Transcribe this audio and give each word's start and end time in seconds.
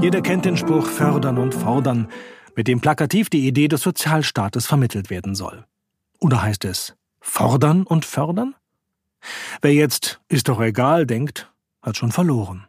Jeder 0.00 0.22
kennt 0.22 0.46
den 0.46 0.56
Spruch 0.56 0.86
fördern 0.86 1.36
und 1.36 1.54
fordern, 1.54 2.08
mit 2.56 2.68
dem 2.68 2.80
plakativ 2.80 3.28
die 3.28 3.46
Idee 3.46 3.68
des 3.68 3.82
Sozialstaates 3.82 4.66
vermittelt 4.66 5.10
werden 5.10 5.34
soll. 5.34 5.66
Oder 6.18 6.40
heißt 6.40 6.64
es 6.64 6.96
fordern 7.20 7.82
und 7.82 8.06
fördern? 8.06 8.54
Wer 9.60 9.74
jetzt 9.74 10.22
ist 10.28 10.48
doch 10.48 10.58
egal 10.58 11.04
denkt, 11.04 11.52
hat 11.82 11.98
schon 11.98 12.12
verloren. 12.12 12.66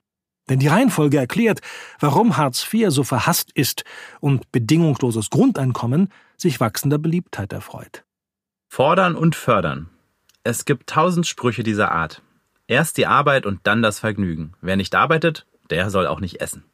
Denn 0.50 0.60
die 0.60 0.68
Reihenfolge 0.68 1.18
erklärt, 1.18 1.62
warum 2.02 2.36
Hartz 2.36 2.68
IV 2.72 2.90
so 2.90 3.06
verhasst 3.06 3.52
ist 3.54 3.86
und 4.20 4.52
bedingungsloses 4.52 5.30
Grundeinkommen 5.30 6.10
sich 6.36 6.60
wachsender 6.60 6.98
Beliebtheit 6.98 7.54
erfreut. 7.54 8.04
Fordern 8.68 9.16
und 9.16 9.38
fördern. 9.38 9.90
Es 10.44 10.66
gibt 10.66 10.90
tausend 10.90 11.28
Sprüche 11.28 11.64
dieser 11.64 11.94
Art. 11.94 12.22
Erst 12.68 12.98
die 12.98 13.08
Arbeit 13.08 13.46
und 13.46 13.62
dann 13.64 13.82
das 13.82 14.00
Vergnügen. 14.00 14.52
Wer 14.60 14.76
nicht 14.76 14.96
arbeitet, 14.96 15.46
der 15.70 15.90
soll 15.90 16.08
auch 16.08 16.20
nicht 16.20 16.42
essen. 16.42 16.66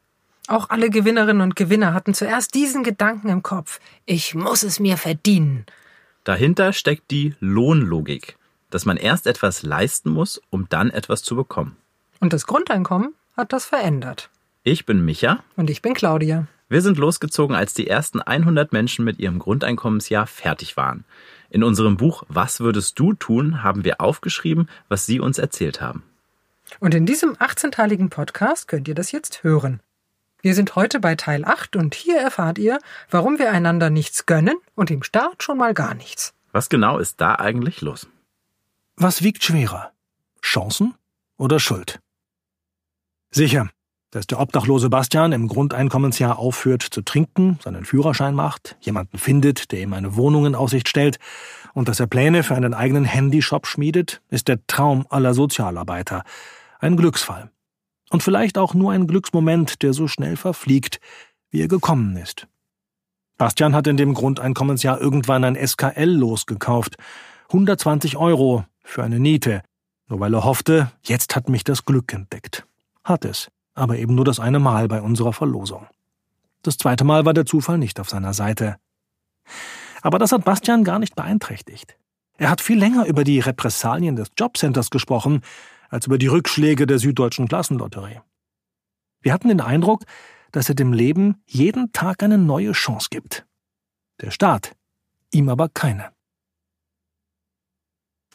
Auch 0.47 0.69
alle 0.69 0.89
Gewinnerinnen 0.89 1.41
und 1.41 1.55
Gewinner 1.57 1.93
hatten 1.93 2.13
zuerst 2.13 2.55
diesen 2.55 2.83
Gedanken 2.83 3.27
im 3.29 3.43
Kopf. 3.43 3.79
Ich 4.05 4.33
muss 4.33 4.63
es 4.63 4.79
mir 4.79 4.97
verdienen. 4.97 5.65
Dahinter 6.23 6.73
steckt 6.73 7.11
die 7.11 7.35
Lohnlogik, 7.39 8.37
dass 8.69 8.85
man 8.85 8.97
erst 8.97 9.27
etwas 9.27 9.63
leisten 9.63 10.09
muss, 10.09 10.41
um 10.49 10.67
dann 10.69 10.89
etwas 10.89 11.21
zu 11.21 11.35
bekommen. 11.35 11.75
Und 12.19 12.33
das 12.33 12.47
Grundeinkommen 12.47 13.13
hat 13.35 13.53
das 13.53 13.65
verändert. 13.65 14.29
Ich 14.63 14.85
bin 14.85 15.03
Micha. 15.03 15.43
Und 15.55 15.69
ich 15.69 15.81
bin 15.81 15.93
Claudia. 15.93 16.47
Wir 16.69 16.81
sind 16.81 16.97
losgezogen, 16.97 17.55
als 17.55 17.73
die 17.73 17.87
ersten 17.87 18.21
100 18.21 18.73
Menschen 18.73 19.05
mit 19.05 19.19
ihrem 19.19 19.39
Grundeinkommensjahr 19.39 20.27
fertig 20.27 20.75
waren. 20.75 21.05
In 21.49 21.63
unserem 21.63 21.95
Buch 21.95 22.23
Was 22.27 22.59
würdest 22.59 22.99
du 22.99 23.13
tun? 23.13 23.63
haben 23.63 23.85
wir 23.85 24.01
aufgeschrieben, 24.01 24.67
was 24.89 25.05
sie 25.05 25.19
uns 25.21 25.37
erzählt 25.37 25.79
haben. 25.79 26.03
Und 26.81 26.93
in 26.93 27.05
diesem 27.05 27.35
18-teiligen 27.35 28.09
Podcast 28.09 28.67
könnt 28.67 28.89
ihr 28.89 28.95
das 28.95 29.13
jetzt 29.13 29.43
hören. 29.43 29.79
Wir 30.47 30.55
sind 30.55 30.77
heute 30.77 31.01
bei 31.01 31.15
Teil 31.15 31.43
8 31.43 31.75
und 31.75 31.93
hier 31.93 32.19
erfahrt 32.19 32.57
ihr, 32.57 32.79
warum 33.11 33.37
wir 33.37 33.51
einander 33.51 33.89
nichts 33.89 34.25
gönnen 34.25 34.55
und 34.75 34.89
im 34.89 35.03
Start 35.03 35.43
schon 35.43 35.57
mal 35.57 35.73
gar 35.73 35.93
nichts. 35.93 36.33
Was 36.53 36.69
genau 36.69 36.99
ist 36.99 37.19
da 37.19 37.35
eigentlich 37.35 37.81
los? 37.81 38.07
Was 38.95 39.23
wiegt 39.23 39.43
schwerer? 39.43 39.91
Chancen 40.41 40.95
oder 41.35 41.59
Schuld? 41.59 41.99
Sicher, 43.29 43.69
dass 44.11 44.25
der 44.25 44.39
obdachlose 44.39 44.89
Bastian 44.89 45.33
im 45.33 45.49
Grundeinkommensjahr 45.49 46.39
aufhört 46.39 46.81
zu 46.81 47.01
trinken, 47.01 47.59
seinen 47.61 47.83
Führerschein 47.83 48.33
macht, 48.33 48.77
jemanden 48.79 49.17
findet, 49.17 49.73
der 49.73 49.81
ihm 49.81 49.91
eine 49.91 50.15
Wohnung 50.15 50.45
in 50.45 50.55
Aussicht 50.55 50.87
stellt 50.87 51.19
und 51.73 51.89
dass 51.89 51.99
er 51.99 52.07
Pläne 52.07 52.43
für 52.43 52.55
einen 52.55 52.73
eigenen 52.73 53.03
Handyshop 53.03 53.67
schmiedet, 53.67 54.21
ist 54.29 54.47
der 54.47 54.65
Traum 54.67 55.07
aller 55.09 55.33
Sozialarbeiter. 55.33 56.23
Ein 56.79 56.95
Glücksfall. 56.95 57.51
Und 58.09 58.23
vielleicht 58.23 58.57
auch 58.57 58.73
nur 58.73 58.91
ein 58.91 59.07
Glücksmoment, 59.07 59.81
der 59.81 59.93
so 59.93 60.07
schnell 60.07 60.37
verfliegt, 60.37 60.99
wie 61.49 61.61
er 61.61 61.67
gekommen 61.67 62.15
ist. 62.17 62.47
Bastian 63.37 63.75
hat 63.75 63.87
in 63.87 63.97
dem 63.97 64.13
Grundeinkommensjahr 64.13 64.99
irgendwann 64.99 65.43
ein 65.43 65.55
SKL 65.55 66.09
losgekauft. 66.09 66.95
120 67.49 68.17
Euro 68.17 68.65
für 68.83 69.03
eine 69.03 69.19
Niete. 69.19 69.61
Nur 70.07 70.19
weil 70.19 70.33
er 70.33 70.43
hoffte, 70.43 70.91
jetzt 71.03 71.35
hat 71.35 71.49
mich 71.49 71.63
das 71.63 71.85
Glück 71.85 72.13
entdeckt. 72.13 72.65
Hat 73.03 73.25
es. 73.25 73.49
Aber 73.75 73.97
eben 73.97 74.15
nur 74.15 74.25
das 74.25 74.39
eine 74.39 74.59
Mal 74.59 74.87
bei 74.87 75.01
unserer 75.01 75.33
Verlosung. 75.33 75.85
Das 76.63 76.77
zweite 76.77 77.03
Mal 77.03 77.25
war 77.25 77.33
der 77.33 77.45
Zufall 77.45 77.77
nicht 77.77 77.99
auf 77.99 78.09
seiner 78.09 78.33
Seite. 78.33 78.77
Aber 80.01 80.17
das 80.17 80.31
hat 80.31 80.45
Bastian 80.45 80.83
gar 80.83 80.99
nicht 80.99 81.15
beeinträchtigt. 81.15 81.97
Er 82.37 82.49
hat 82.49 82.61
viel 82.61 82.77
länger 82.77 83.05
über 83.05 83.23
die 83.23 83.39
Repressalien 83.39 84.15
des 84.15 84.31
Jobcenters 84.37 84.89
gesprochen, 84.89 85.41
als 85.89 86.07
über 86.07 86.17
die 86.17 86.27
Rückschläge 86.27 86.85
der 86.87 86.99
Süddeutschen 86.99 87.47
Klassenlotterie. 87.47 88.21
Wir 89.21 89.33
hatten 89.33 89.47
den 89.49 89.61
Eindruck, 89.61 90.03
dass 90.51 90.69
er 90.69 90.75
dem 90.75 90.93
Leben 90.93 91.41
jeden 91.45 91.91
Tag 91.91 92.23
eine 92.23 92.37
neue 92.37 92.71
Chance 92.71 93.07
gibt. 93.11 93.45
Der 94.21 94.31
Staat, 94.31 94.75
ihm 95.31 95.49
aber 95.49 95.69
keine. 95.69 96.11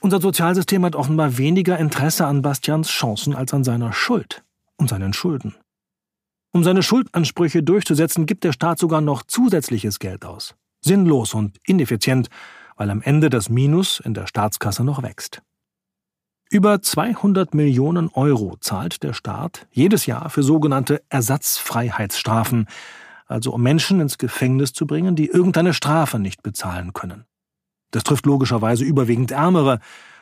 Unser 0.00 0.20
Sozialsystem 0.20 0.84
hat 0.84 0.96
offenbar 0.96 1.38
weniger 1.38 1.78
Interesse 1.78 2.26
an 2.26 2.42
Bastians 2.42 2.88
Chancen 2.88 3.34
als 3.34 3.54
an 3.54 3.62
seiner 3.62 3.92
Schuld 3.92 4.44
und 4.76 4.88
seinen 4.88 5.12
Schulden. 5.12 5.54
Um 6.52 6.64
seine 6.64 6.82
Schuldansprüche 6.82 7.62
durchzusetzen, 7.62 8.26
gibt 8.26 8.44
der 8.44 8.52
Staat 8.52 8.78
sogar 8.78 9.00
noch 9.00 9.22
zusätzliches 9.22 10.00
Geld 10.00 10.24
aus. 10.24 10.54
Sinnlos 10.80 11.34
und 11.34 11.58
ineffizient, 11.64 12.28
weil 12.76 12.90
am 12.90 13.00
Ende 13.00 13.30
das 13.30 13.48
Minus 13.48 14.00
in 14.00 14.12
der 14.12 14.26
Staatskasse 14.26 14.84
noch 14.84 15.02
wächst. 15.02 15.40
Über 16.52 16.82
200 16.82 17.54
Millionen 17.54 18.10
Euro 18.12 18.58
zahlt 18.60 19.02
der 19.02 19.14
Staat 19.14 19.66
jedes 19.70 20.04
Jahr 20.04 20.28
für 20.28 20.42
sogenannte 20.42 21.02
Ersatzfreiheitsstrafen, 21.08 22.66
also 23.26 23.54
um 23.54 23.62
Menschen 23.62 24.00
ins 24.00 24.18
Gefängnis 24.18 24.74
zu 24.74 24.86
bringen, 24.86 25.16
die 25.16 25.28
irgendeine 25.28 25.72
Strafe 25.72 26.18
nicht 26.18 26.42
bezahlen 26.42 26.92
können. 26.92 27.24
Das 27.90 28.04
trifft 28.04 28.26
logischerweise 28.26 28.84
überwiegend 28.84 29.30
Ärmere, 29.30 29.80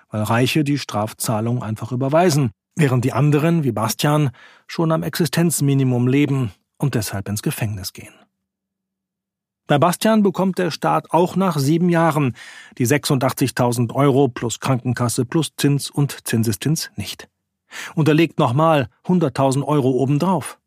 weil 0.09 0.23
Reiche 0.23 0.63
die 0.63 0.79
Strafzahlung 0.79 1.65
einfach 1.65 1.91
überweisen, 1.91 2.53
während 2.77 3.05
die 3.05 3.13
anderen, 3.13 3.65
wie 3.65 3.73
Bastian, 3.73 4.31
schon 4.69 4.93
am 4.93 5.03
Existenzminimum 5.03 6.07
leben 6.07 6.53
und 6.79 6.95
deshalb 6.95 7.29
ins 7.29 7.43
Gefängnis 7.43 7.93
gehen. 7.93 8.15
Bei 9.71 9.79
Bastian 9.79 10.25
bekommt 10.25 10.59
der 10.59 10.73
Staat 10.73 11.13
auch 11.13 11.37
nach 11.37 11.57
sieben 11.57 11.91
Jahren 11.91 12.35
die 12.77 12.89
86.000 12.89 13.95
Euro 13.95 14.27
plus 14.27 14.59
Krankenkasse 14.59 15.25
plus 15.25 15.53
Zins 15.57 15.91
und 15.91 16.27
Zinseszins 16.27 16.91
nicht. 16.97 17.29
Und 17.95 18.09
er 18.09 18.15
legt 18.15 18.41
nochmal 18.41 18.89
100.000 19.05 19.63
Euro 19.65 19.91
obendrauf. 19.91 20.59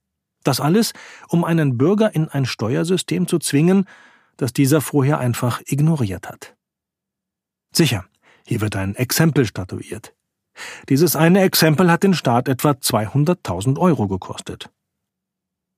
Das 0.46 0.62
alles, 0.62 0.94
um 1.28 1.44
einen 1.44 1.78
Bürger 1.78 2.16
in 2.16 2.30
ein 2.30 2.46
Steuersystem 2.46 3.28
zu 3.28 3.40
zwingen, 3.40 3.90
das 4.38 4.53
dieser 4.53 4.80
vorher 4.80 5.18
einfach 5.20 5.59
ignoriert 5.66 6.30
hat. 6.30 6.56
Sicher, 7.74 8.06
hier 8.47 8.62
wird 8.62 8.78
ein 8.78 8.96
Exempel 8.96 9.46
statuiert. 9.46 10.14
Dieses 10.88 11.18
eine 11.18 11.41
Exempel 11.41 11.91
hat 11.91 12.03
den 12.03 12.14
Staat 12.14 12.47
etwa 12.47 12.70
200.000 12.70 13.78
Euro 13.80 14.08
gekostet. 14.08 14.70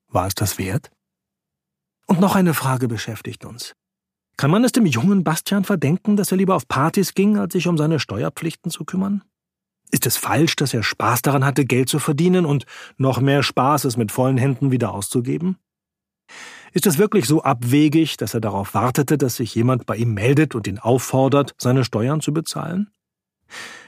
War 0.10 0.28
es 0.28 0.36
das 0.36 0.60
wert? 0.60 0.92
Und 2.08 2.20
noch 2.20 2.36
eine 2.36 2.54
Frage 2.54 2.88
beschäftigt 2.88 3.46
uns. 3.46 3.74
Kann 4.38 4.52
man 4.52 4.64
es 4.64 4.74
dem 4.74 4.86
jungen 4.86 5.24
Bastian 5.24 5.64
verdenken, 5.64 6.18
dass 6.18 6.32
er 6.32 6.38
lieber 6.38 6.56
auf 6.56 6.68
Partys 6.68 7.14
ging, 7.14 7.38
als 7.38 7.54
sich 7.54 7.68
um 7.68 7.78
seine 7.78 8.00
Steuerpflichten 8.00 8.70
zu 8.70 8.84
kümmern? 8.84 9.24
Ist 9.92 10.06
es 10.06 10.18
falsch, 10.18 10.56
dass 10.56 10.74
er 10.74 10.84
Spaß 10.84 11.22
daran 11.22 11.46
hatte, 11.46 11.64
Geld 11.64 11.90
zu 11.90 12.00
verdienen 12.00 12.46
und 12.46 12.66
noch 12.98 13.22
mehr 13.22 13.44
Spaß, 13.44 13.86
es 13.86 13.98
mit 13.98 14.12
vollen 14.12 14.38
Händen 14.38 14.72
wieder 14.72 14.94
auszugeben? 14.94 15.58
Ist 16.74 16.88
es 16.88 16.98
wirklich 16.98 17.26
so 17.26 17.44
abwegig, 17.44 18.18
dass 18.18 18.34
er 18.34 18.42
darauf 18.42 18.74
wartete, 18.74 19.18
dass 19.18 19.38
sich 19.38 19.56
jemand 19.56 19.86
bei 19.86 19.96
ihm 19.96 20.14
meldet 20.14 20.56
und 20.56 20.68
ihn 20.68 20.80
auffordert, 20.80 21.54
seine 21.58 21.86
Steuern 21.86 22.20
zu 22.20 22.34
bezahlen? 22.34 22.92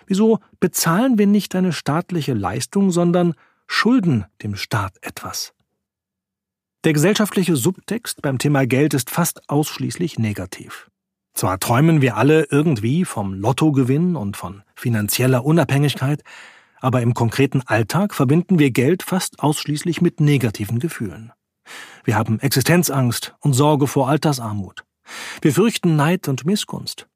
Wieso 0.06 0.40
bezahlen 0.62 1.18
wir 1.18 1.28
nicht 1.28 1.54
eine 1.56 1.74
staatliche 1.74 2.34
Leistung, 2.34 2.92
sondern 2.92 3.34
schulden 3.68 4.26
dem 4.42 4.56
Staat 4.56 4.96
etwas? 5.02 5.54
Der 6.84 6.94
gesellschaftliche 6.94 7.56
Subtext 7.56 8.22
beim 8.22 8.38
Thema 8.38 8.68
Geld 8.68 8.94
ist 8.94 9.10
fast 9.10 9.50
ausschließlich 9.50 10.20
negativ. 10.20 10.90
Zwar 11.34 11.60
träumen 11.60 12.02
wir 12.02 12.18
alle 12.18 12.48
irgendwie 12.50 13.04
vom 13.04 13.34
Lottogewinn 13.34 14.16
und 14.16 14.38
von 14.38 14.64
finanzieller 14.76 15.44
Unabhängigkeit, 15.44 16.24
aber 16.80 17.02
im 17.02 17.14
konkreten 17.14 17.62
Alltag 17.66 18.14
verbinden 18.14 18.60
wir 18.60 18.72
Geld 18.72 19.04
fast 19.04 19.40
ausschließlich 19.40 20.02
mit 20.02 20.20
negativen 20.20 20.80
Gefühlen. 20.80 21.32
Wir 22.04 22.16
haben 22.16 22.40
Existenzangst 22.40 23.36
und 23.40 23.54
Sorge 23.54 23.88
vor 23.88 24.08
Altersarmut. 24.08 24.84
Wir 25.42 25.54
fürchten 25.54 25.96
Neid 25.96 26.28
und 26.28 26.46
Missgunst. 26.46 27.07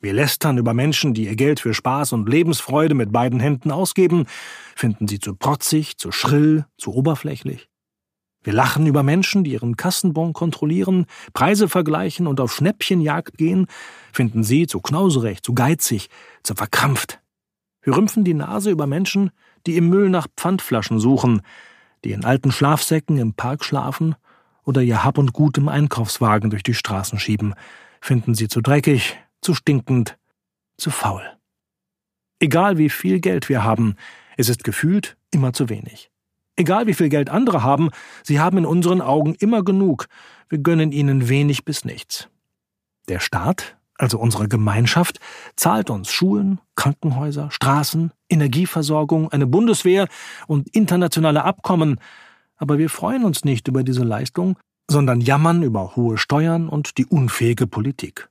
Wir 0.00 0.12
lästern 0.12 0.58
über 0.58 0.74
Menschen, 0.74 1.12
die 1.12 1.24
ihr 1.24 1.34
Geld 1.34 1.60
für 1.60 1.74
Spaß 1.74 2.12
und 2.12 2.28
Lebensfreude 2.28 2.94
mit 2.94 3.10
beiden 3.10 3.40
Händen 3.40 3.72
ausgeben, 3.72 4.26
finden 4.76 5.08
sie 5.08 5.18
zu 5.18 5.34
protzig, 5.34 5.98
zu 5.98 6.12
schrill, 6.12 6.66
zu 6.76 6.94
oberflächlich. 6.94 7.67
Wir 8.42 8.52
lachen 8.52 8.86
über 8.86 9.02
Menschen, 9.02 9.44
die 9.44 9.52
ihren 9.52 9.76
Kassenbon 9.76 10.32
kontrollieren, 10.32 11.06
Preise 11.32 11.68
vergleichen 11.68 12.26
und 12.26 12.40
auf 12.40 12.54
Schnäppchenjagd 12.54 13.36
gehen, 13.36 13.66
finden 14.12 14.44
sie 14.44 14.66
zu 14.66 14.80
knauserig, 14.80 15.42
zu 15.42 15.54
geizig, 15.54 16.08
zu 16.42 16.54
verkrampft. 16.54 17.20
Wir 17.82 17.96
rümpfen 17.96 18.24
die 18.24 18.34
Nase 18.34 18.70
über 18.70 18.86
Menschen, 18.86 19.30
die 19.66 19.76
im 19.76 19.88
Müll 19.88 20.08
nach 20.08 20.28
Pfandflaschen 20.36 21.00
suchen, 21.00 21.42
die 22.04 22.12
in 22.12 22.24
alten 22.24 22.52
Schlafsäcken 22.52 23.18
im 23.18 23.34
Park 23.34 23.64
schlafen 23.64 24.14
oder 24.64 24.82
ihr 24.82 25.04
Hab 25.04 25.18
und 25.18 25.32
Gut 25.32 25.58
im 25.58 25.68
Einkaufswagen 25.68 26.50
durch 26.50 26.62
die 26.62 26.74
Straßen 26.74 27.18
schieben, 27.18 27.54
finden 28.00 28.34
sie 28.34 28.48
zu 28.48 28.60
dreckig, 28.60 29.16
zu 29.40 29.54
stinkend, 29.54 30.16
zu 30.76 30.90
faul. 30.90 31.22
Egal 32.40 32.78
wie 32.78 32.90
viel 32.90 33.20
Geld 33.20 33.48
wir 33.48 33.64
haben, 33.64 33.96
es 34.36 34.48
ist 34.48 34.62
gefühlt 34.62 35.16
immer 35.32 35.52
zu 35.52 35.68
wenig. 35.68 36.10
Egal 36.58 36.88
wie 36.88 36.94
viel 36.94 37.08
Geld 37.08 37.30
andere 37.30 37.62
haben, 37.62 37.90
sie 38.24 38.40
haben 38.40 38.58
in 38.58 38.66
unseren 38.66 39.00
Augen 39.00 39.36
immer 39.38 39.62
genug, 39.62 40.08
wir 40.48 40.58
gönnen 40.58 40.90
ihnen 40.90 41.28
wenig 41.28 41.64
bis 41.64 41.84
nichts. 41.84 42.28
Der 43.08 43.20
Staat, 43.20 43.76
also 43.96 44.18
unsere 44.18 44.48
Gemeinschaft, 44.48 45.20
zahlt 45.54 45.88
uns 45.88 46.10
Schulen, 46.10 46.60
Krankenhäuser, 46.74 47.52
Straßen, 47.52 48.10
Energieversorgung, 48.28 49.30
eine 49.30 49.46
Bundeswehr 49.46 50.08
und 50.48 50.68
internationale 50.74 51.44
Abkommen, 51.44 52.00
aber 52.56 52.76
wir 52.76 52.90
freuen 52.90 53.24
uns 53.24 53.44
nicht 53.44 53.68
über 53.68 53.84
diese 53.84 54.02
Leistung, 54.02 54.58
sondern 54.90 55.20
jammern 55.20 55.62
über 55.62 55.94
hohe 55.94 56.18
Steuern 56.18 56.68
und 56.68 56.98
die 56.98 57.06
unfähige 57.06 57.68
Politik. 57.68 58.28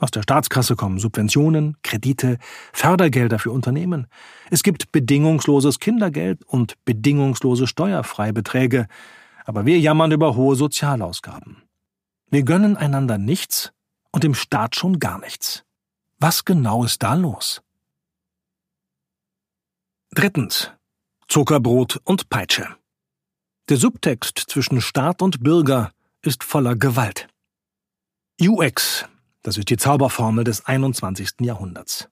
Aus 0.00 0.10
der 0.10 0.22
Staatskasse 0.22 0.76
kommen 0.76 0.98
Subventionen, 0.98 1.76
Kredite, 1.82 2.38
Fördergelder 2.72 3.38
für 3.38 3.50
Unternehmen. 3.50 4.06
Es 4.50 4.62
gibt 4.62 4.92
bedingungsloses 4.92 5.78
Kindergeld 5.78 6.42
und 6.44 6.82
bedingungslose 6.86 7.66
Steuerfreibeträge, 7.66 8.88
aber 9.44 9.66
wir 9.66 9.78
jammern 9.78 10.10
über 10.10 10.36
hohe 10.36 10.56
Sozialausgaben. 10.56 11.62
Wir 12.30 12.44
gönnen 12.44 12.78
einander 12.78 13.18
nichts 13.18 13.72
und 14.10 14.24
dem 14.24 14.34
Staat 14.34 14.74
schon 14.74 14.98
gar 14.98 15.18
nichts. 15.18 15.64
Was 16.18 16.46
genau 16.46 16.84
ist 16.84 17.02
da 17.02 17.12
los? 17.14 17.60
Drittens. 20.12 20.72
Zuckerbrot 21.28 22.00
und 22.04 22.30
Peitsche. 22.30 22.66
Der 23.68 23.76
Subtext 23.76 24.38
zwischen 24.48 24.80
Staat 24.80 25.20
und 25.20 25.42
Bürger 25.42 25.92
ist 26.22 26.42
voller 26.42 26.74
Gewalt. 26.74 27.28
UX, 28.40 29.04
das 29.42 29.56
ist 29.56 29.70
die 29.70 29.76
Zauberformel 29.76 30.44
des 30.44 30.66
21. 30.66 31.40
Jahrhunderts. 31.40 32.08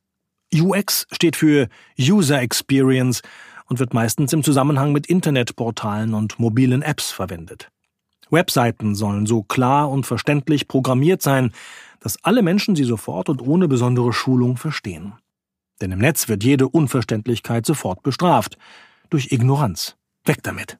UX 0.54 1.06
steht 1.10 1.36
für 1.36 1.69
User 1.98 2.40
Experience 2.40 3.22
und 3.66 3.78
wird 3.78 3.92
meistens 3.92 4.32
im 4.32 4.42
Zusammenhang 4.42 4.92
mit 4.92 5.06
Internetportalen 5.06 6.14
und 6.14 6.38
mobilen 6.38 6.82
Apps 6.82 7.10
verwendet. 7.10 7.70
Webseiten 8.30 8.94
sollen 8.94 9.26
so 9.26 9.42
klar 9.42 9.90
und 9.90 10.06
verständlich 10.06 10.69
programmiert 10.69 11.22
sein, 11.22 11.52
dass 12.00 12.22
alle 12.25 12.42
Menschen 12.42 12.76
sie 12.76 12.84
sofort 12.84 13.28
und 13.28 13.42
ohne 13.42 13.69
besondere 13.69 14.12
Schulung 14.12 14.56
verstehen. 14.56 15.14
Denn 15.80 15.92
im 15.92 15.98
Netz 15.98 16.28
wird 16.28 16.44
jede 16.44 16.69
Unverständlichkeit 16.69 17.64
sofort 17.66 18.02
bestraft. 18.02 18.58
Durch 19.10 19.32
Ignoranz. 19.32 19.96
Weg 20.25 20.42
damit. 20.42 20.78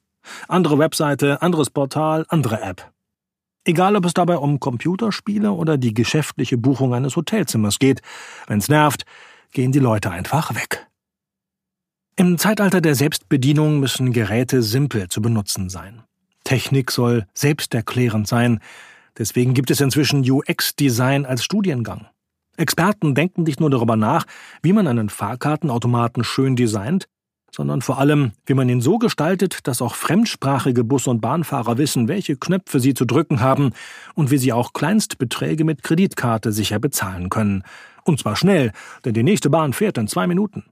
Andere 0.49 0.79
Webseite, 0.79 1.41
anderes 1.41 1.71
Portal, 1.71 2.27
andere 2.29 2.61
App. 2.61 2.93
Egal, 3.65 3.97
ob 3.97 4.05
es 4.05 4.15
dabei 4.15 4.37
um 4.37 4.61
Computerspiele 4.61 5.53
oder 5.53 5.77
die 5.77 5.95
geschäftliche 5.95 6.57
Buchung 6.57 6.95
eines 6.95 7.17
Hotelzimmers 7.17 7.79
geht, 7.79 8.01
wenn's 8.47 8.69
nervt, 8.69 9.05
gehen 9.53 9.73
die 9.73 9.79
Leute 9.79 10.11
einfach 10.11 10.55
weg. 10.55 10.87
Im 12.17 12.39
Zeitalter 12.39 12.81
der 12.81 12.95
Selbstbedienung 12.95 13.79
müssen 13.79 14.13
Geräte 14.13 14.63
simpel 14.63 15.09
zu 15.09 15.23
benutzen 15.23 15.69
sein. 15.69 16.03
Technik 16.45 16.91
soll 16.91 17.27
selbsterklärend 17.35 18.27
sein, 18.27 18.61
deswegen 19.19 19.55
gibt 19.55 19.71
es 19.71 19.81
inzwischen 19.81 20.29
UX-Design 20.29 21.27
als 21.27 21.45
Studiengang. 21.45 22.09
Experten 22.57 23.15
denken 23.15 23.45
nicht 23.45 23.61
nur 23.61 23.71
darüber 23.71 23.97
nach, 23.97 24.25
wie 24.63 24.73
man 24.73 24.89
einen 24.89 25.11
Fahrkartenautomaten 25.11 26.25
schön 26.25 26.57
designt, 26.57 27.07
sondern 27.51 27.83
vor 27.83 27.99
allem, 27.99 28.33
wie 28.47 28.55
man 28.55 28.69
ihn 28.69 28.81
so 28.81 28.99
gestaltet, 28.99 29.67
dass 29.67 29.83
auch 29.83 29.95
fremdsprachige 29.95 30.85
Bus- 30.85 31.07
und 31.07 31.21
Bahnfahrer 31.21 31.79
wissen, 31.79 32.09
welche 32.09 32.37
Knöpfe 32.37 32.81
sie 32.81 32.95
zu 32.95 33.05
drücken 33.05 33.41
haben 33.41 33.73
und 34.15 34.31
wie 34.31 34.39
sie 34.39 34.53
auch 34.53 34.73
Kleinstbeträge 34.73 35.65
mit 35.65 35.83
Kreditkarte 35.83 36.53
sicher 36.53 36.79
bezahlen 36.79 37.31
können. 37.31 37.65
Und 38.05 38.21
zwar 38.21 38.37
schnell, 38.37 38.73
denn 39.05 39.15
die 39.15 39.23
nächste 39.23 39.51
Bahn 39.51 39.73
fährt 39.73 39.99
in 39.99 40.09
zwei 40.09 40.27
Minuten. 40.27 40.65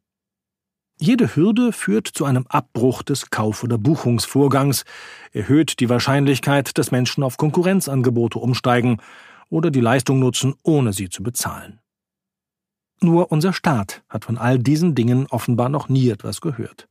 Jede 0.99 1.37
Hürde 1.37 1.73
führt 1.73 2.07
zu 2.09 2.25
einem 2.25 2.47
Abbruch 2.49 3.03
des 3.03 3.29
Kauf- 3.29 3.63
oder 3.63 3.77
Buchungsvorgangs, 3.77 4.85
erhöht 5.33 5.81
die 5.81 5.91
Wahrscheinlichkeit, 5.91 6.79
dass 6.79 6.91
Menschen 6.91 7.23
auf 7.23 7.37
Konkurrenzangebote 7.37 8.39
umsteigen 8.39 8.99
oder 9.51 9.71
die 9.71 9.81
Leistung 9.81 10.19
nutzen, 10.19 10.55
ohne 10.63 10.95
sie 10.95 11.11
zu 11.11 11.23
bezahlen. 11.23 11.81
Nur 13.01 13.31
unser 13.31 13.53
Staat 13.53 14.03
hat 14.09 14.25
von 14.25 14.39
all 14.39 14.59
diesen 14.59 14.95
Dingen 14.95 15.27
offenbar 15.27 15.69
noch 15.69 15.89
nie 15.89 16.09
etwas 16.09 16.41
gehört. 16.41 16.89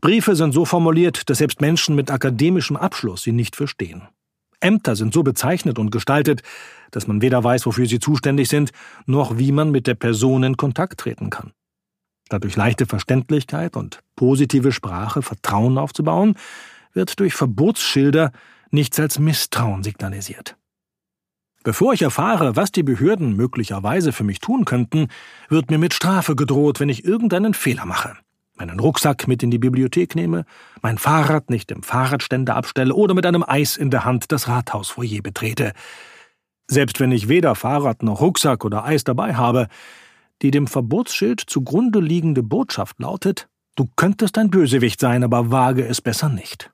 Briefe 0.00 0.36
sind 0.36 0.52
so 0.52 0.64
formuliert, 0.64 1.28
dass 1.28 1.38
selbst 1.38 1.60
Menschen 1.60 1.94
mit 1.94 2.10
akademischem 2.10 2.76
Abschluss 2.76 3.22
sie 3.22 3.32
nicht 3.32 3.56
verstehen. 3.56 4.08
Ämter 4.60 4.96
sind 4.96 5.12
so 5.12 5.22
bezeichnet 5.22 5.78
und 5.78 5.90
gestaltet, 5.90 6.42
dass 6.92 7.06
man 7.06 7.20
weder 7.20 7.42
weiß, 7.42 7.66
wofür 7.66 7.86
sie 7.86 7.98
zuständig 7.98 8.48
sind, 8.48 8.70
noch 9.06 9.38
wie 9.38 9.52
man 9.52 9.70
mit 9.70 9.86
der 9.86 9.94
Person 9.94 10.44
in 10.44 10.56
Kontakt 10.56 11.00
treten 11.00 11.30
kann. 11.30 11.52
Statt 12.26 12.44
durch 12.44 12.56
leichte 12.56 12.86
Verständlichkeit 12.86 13.76
und 13.76 14.00
positive 14.14 14.72
Sprache 14.72 15.22
Vertrauen 15.22 15.78
aufzubauen, 15.78 16.36
wird 16.92 17.18
durch 17.18 17.34
Verbotsschilder 17.34 18.32
nichts 18.70 18.98
als 19.00 19.18
Misstrauen 19.18 19.82
signalisiert. 19.82 20.56
Bevor 21.64 21.92
ich 21.92 22.02
erfahre, 22.02 22.56
was 22.56 22.72
die 22.72 22.82
Behörden 22.82 23.36
möglicherweise 23.36 24.12
für 24.12 24.24
mich 24.24 24.40
tun 24.40 24.64
könnten, 24.64 25.08
wird 25.48 25.70
mir 25.70 25.78
mit 25.78 25.94
Strafe 25.94 26.34
gedroht, 26.34 26.80
wenn 26.80 26.88
ich 26.88 27.04
irgendeinen 27.04 27.54
Fehler 27.54 27.86
mache. 27.86 28.16
Meinen 28.54 28.80
Rucksack 28.80 29.28
mit 29.28 29.42
in 29.42 29.50
die 29.50 29.58
Bibliothek 29.58 30.14
nehme, 30.14 30.44
mein 30.82 30.98
Fahrrad 30.98 31.50
nicht 31.50 31.70
im 31.70 31.82
Fahrradständer 31.82 32.56
abstelle 32.56 32.94
oder 32.94 33.14
mit 33.14 33.26
einem 33.26 33.44
Eis 33.46 33.76
in 33.76 33.90
der 33.90 34.04
Hand 34.04 34.32
das 34.32 34.48
Rathausfoyer 34.48 35.22
betrete. 35.22 35.72
Selbst 36.66 37.00
wenn 37.00 37.12
ich 37.12 37.28
weder 37.28 37.54
Fahrrad 37.54 38.02
noch 38.02 38.20
Rucksack 38.20 38.64
oder 38.64 38.84
Eis 38.84 39.04
dabei 39.04 39.34
habe, 39.34 39.68
die 40.42 40.50
dem 40.50 40.66
Verbotsschild 40.66 41.40
zugrunde 41.40 42.00
liegende 42.00 42.42
Botschaft 42.42 42.98
lautet, 42.98 43.48
du 43.76 43.88
könntest 43.96 44.36
ein 44.36 44.50
Bösewicht 44.50 45.00
sein, 45.00 45.22
aber 45.22 45.50
wage 45.50 45.86
es 45.86 46.00
besser 46.00 46.28
nicht. 46.28 46.72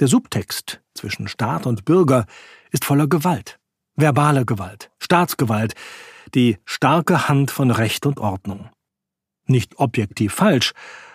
Der 0.00 0.06
Subtext 0.06 0.80
zwischen 0.98 1.28
Staat 1.28 1.66
und 1.66 1.84
Bürger 1.84 2.26
ist 2.70 2.84
voller 2.84 3.06
Gewalt, 3.06 3.58
verbale 3.96 4.44
Gewalt, 4.44 4.90
Staatsgewalt, 4.98 5.74
die 6.34 6.58
starke 6.64 7.28
Hand 7.28 7.50
von 7.50 7.70
Recht 7.70 8.06
und 8.06 8.20
Ordnung. 8.20 8.68
Nicht 9.46 9.78
objektiv 9.78 10.34
falsch, 10.34 10.72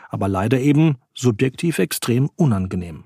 aber 0.10 0.28
leider 0.28 0.60
eben 0.60 0.98
subjektiv 1.14 1.80
extrem 1.80 2.30
unangenehm. 2.36 3.06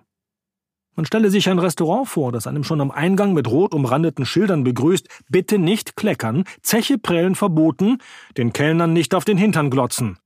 Man 0.95 1.05
stelle 1.05 1.29
sich 1.29 1.47
ein 1.47 1.59
Restaurant 1.59 2.07
vor, 2.07 2.31
das 2.31 2.47
einem 2.47 2.63
schon 2.63 2.81
am 2.81 2.89
Eingang 2.89 3.33
mit 3.33 3.47
rot 3.47 3.75
umrandeten 3.75 4.25
Schildern 4.25 4.63
begrüßt, 4.63 5.07
bitte 5.29 5.59
nicht 5.59 5.95
kleckern, 5.95 6.43
Zeche 6.63 6.97
prellen 6.97 7.35
verboten, 7.35 7.99
den 8.35 8.51
Kellnern 8.51 8.93
nicht 8.93 9.13
auf 9.13 9.23
den 9.23 9.37
Hintern 9.37 9.69
glotzen. 9.69 10.17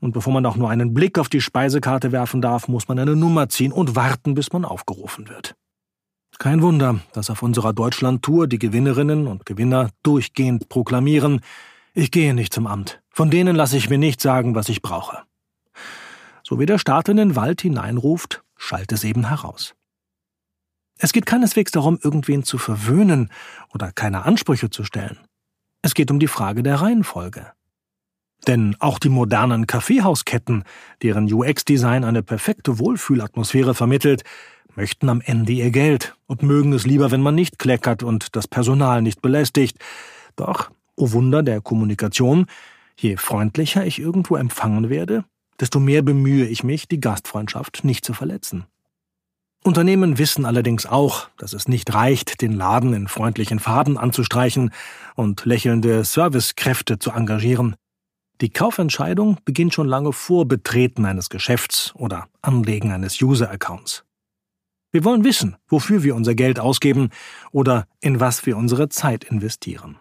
Und 0.00 0.12
bevor 0.12 0.32
man 0.32 0.46
auch 0.46 0.56
nur 0.56 0.70
einen 0.70 0.94
Blick 0.94 1.18
auf 1.18 1.28
die 1.28 1.40
Speisekarte 1.40 2.10
werfen 2.10 2.40
darf, 2.40 2.68
muss 2.68 2.88
man 2.88 2.98
eine 2.98 3.16
Nummer 3.16 3.48
ziehen 3.48 3.72
und 3.72 3.94
warten, 3.96 4.34
bis 4.34 4.52
man 4.52 4.64
aufgerufen 4.64 5.28
wird. 5.28 5.54
Kein 6.38 6.62
Wunder, 6.62 7.00
dass 7.12 7.28
auf 7.28 7.42
unserer 7.42 7.74
Deutschland-Tour 7.74 8.46
die 8.46 8.58
Gewinnerinnen 8.58 9.26
und 9.26 9.44
Gewinner 9.44 9.90
durchgehend 10.02 10.70
proklamieren, 10.70 11.40
ich 11.92 12.10
gehe 12.10 12.32
nicht 12.34 12.54
zum 12.54 12.66
Amt. 12.66 13.02
Von 13.10 13.30
denen 13.30 13.56
lasse 13.56 13.76
ich 13.76 13.90
mir 13.90 13.98
nicht 13.98 14.20
sagen, 14.20 14.54
was 14.54 14.68
ich 14.68 14.80
brauche. 14.80 15.18
So 16.42 16.58
wie 16.58 16.66
der 16.66 16.78
Staat 16.78 17.08
in 17.08 17.16
den 17.16 17.36
Wald 17.36 17.60
hineinruft, 17.60 18.42
schallt 18.56 18.92
es 18.92 19.04
eben 19.04 19.28
heraus. 19.28 19.74
Es 20.96 21.12
geht 21.12 21.26
keineswegs 21.26 21.72
darum, 21.72 21.98
irgendwen 22.02 22.42
zu 22.44 22.58
verwöhnen 22.58 23.30
oder 23.72 23.92
keine 23.92 24.24
Ansprüche 24.24 24.70
zu 24.70 24.84
stellen. 24.84 25.18
Es 25.82 25.94
geht 25.94 26.10
um 26.10 26.20
die 26.20 26.26
Frage 26.26 26.62
der 26.62 26.76
Reihenfolge. 26.80 27.52
Denn 28.46 28.76
auch 28.78 28.98
die 28.98 29.08
modernen 29.08 29.66
Kaffeehausketten, 29.66 30.64
deren 31.02 31.32
UX-Design 31.32 32.04
eine 32.04 32.22
perfekte 32.22 32.78
Wohlfühlatmosphäre 32.78 33.74
vermittelt, 33.74 34.22
möchten 34.76 35.08
am 35.08 35.20
Ende 35.20 35.52
ihr 35.52 35.70
Geld 35.70 36.14
und 36.26 36.42
mögen 36.42 36.72
es 36.72 36.86
lieber, 36.86 37.10
wenn 37.10 37.22
man 37.22 37.34
nicht 37.34 37.58
kleckert 37.58 38.02
und 38.02 38.36
das 38.36 38.48
Personal 38.48 39.02
nicht 39.02 39.20
belästigt. 39.20 39.78
Doch, 40.36 40.70
o 40.96 41.04
oh 41.04 41.12
Wunder 41.12 41.42
der 41.42 41.60
Kommunikation, 41.60 42.46
je 42.96 43.16
freundlicher 43.16 43.84
ich 43.84 43.98
irgendwo 43.98 44.36
empfangen 44.36 44.88
werde, 44.88 45.24
desto 45.58 45.80
mehr 45.80 46.02
bemühe 46.02 46.46
ich 46.46 46.64
mich, 46.64 46.88
die 46.88 47.00
Gastfreundschaft 47.00 47.84
nicht 47.84 48.04
zu 48.04 48.14
verletzen. 48.14 48.64
Unternehmen 49.62 50.16
wissen 50.16 50.46
allerdings 50.46 50.86
auch, 50.86 51.28
dass 51.36 51.52
es 51.52 51.68
nicht 51.68 51.92
reicht, 51.92 52.40
den 52.40 52.52
Laden 52.52 52.94
in 52.94 53.08
freundlichen 53.08 53.58
Farben 53.58 53.98
anzustreichen 53.98 54.72
und 55.16 55.44
lächelnde 55.44 56.02
Servicekräfte 56.04 56.98
zu 56.98 57.10
engagieren. 57.10 57.76
Die 58.40 58.48
Kaufentscheidung 58.48 59.36
beginnt 59.44 59.74
schon 59.74 59.86
lange 59.86 60.14
vor 60.14 60.46
Betreten 60.48 61.04
eines 61.04 61.28
Geschäfts 61.28 61.92
oder 61.94 62.26
Anlegen 62.40 62.90
eines 62.90 63.20
User-Accounts. 63.20 64.04
Wir 64.92 65.04
wollen 65.04 65.24
wissen, 65.24 65.56
wofür 65.68 66.02
wir 66.02 66.14
unser 66.14 66.34
Geld 66.34 66.58
ausgeben 66.58 67.10
oder 67.52 67.86
in 68.00 68.18
was 68.18 68.46
wir 68.46 68.56
unsere 68.56 68.88
Zeit 68.88 69.24
investieren. 69.24 69.98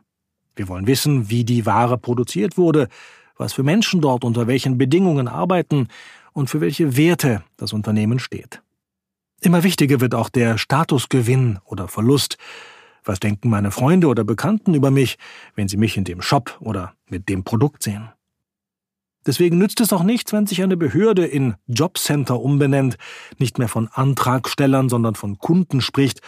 Wir 0.56 0.70
wollen 0.70 0.88
wissen, 0.88 1.30
wie 1.30 1.44
die 1.44 1.66
Ware 1.66 1.98
produziert 1.98 2.58
wurde, 2.58 2.88
was 3.36 3.52
für 3.52 3.64
Menschen 3.64 4.00
dort 4.00 4.24
unter 4.24 4.48
welchen 4.48 4.78
Bedingungen 4.78 5.28
arbeiten 5.28 5.90
und 6.32 6.50
für 6.50 6.62
welche 6.62 6.96
Werte 6.96 7.44
das 7.58 7.74
Unternehmen 7.74 8.20
steht. 8.20 8.62
Immer 9.42 9.64
wichtiger 9.64 10.00
wird 10.00 10.16
auch 10.16 10.30
der 10.30 10.58
Statusgewinn 10.58 11.60
oder 11.66 11.90
Verlust. 11.90 12.38
Was 13.04 13.20
denken 13.20 13.50
meine 13.50 13.72
Freunde 13.72 14.08
oder 14.08 14.24
Bekannten 14.24 14.74
über 14.74 14.92
mich, 14.92 15.18
wenn 15.56 15.68
sie 15.68 15.78
mich 15.78 15.98
in 15.98 16.06
dem 16.06 16.22
Shop 16.22 16.58
oder 16.62 16.94
mit 17.10 17.28
dem 17.28 17.44
Produkt 17.44 17.84
sehen? 17.84 18.10
Deswegen 19.26 19.58
nützt 19.58 19.82
es 19.82 19.94
auch 19.94 20.04
nichts, 20.04 20.32
wenn 20.34 20.48
sich 20.48 20.64
eine 20.64 20.78
Behörde 20.78 21.26
in 21.26 21.56
Jobcenter 21.68 22.40
umbenennt, 22.40 22.98
nicht 23.38 23.60
mehr 23.60 23.68
von 23.68 23.90
Antragstellern, 23.90 24.90
sondern 24.90 25.16
von 25.16 25.38
Kunden 25.40 25.82
spricht 25.82 26.22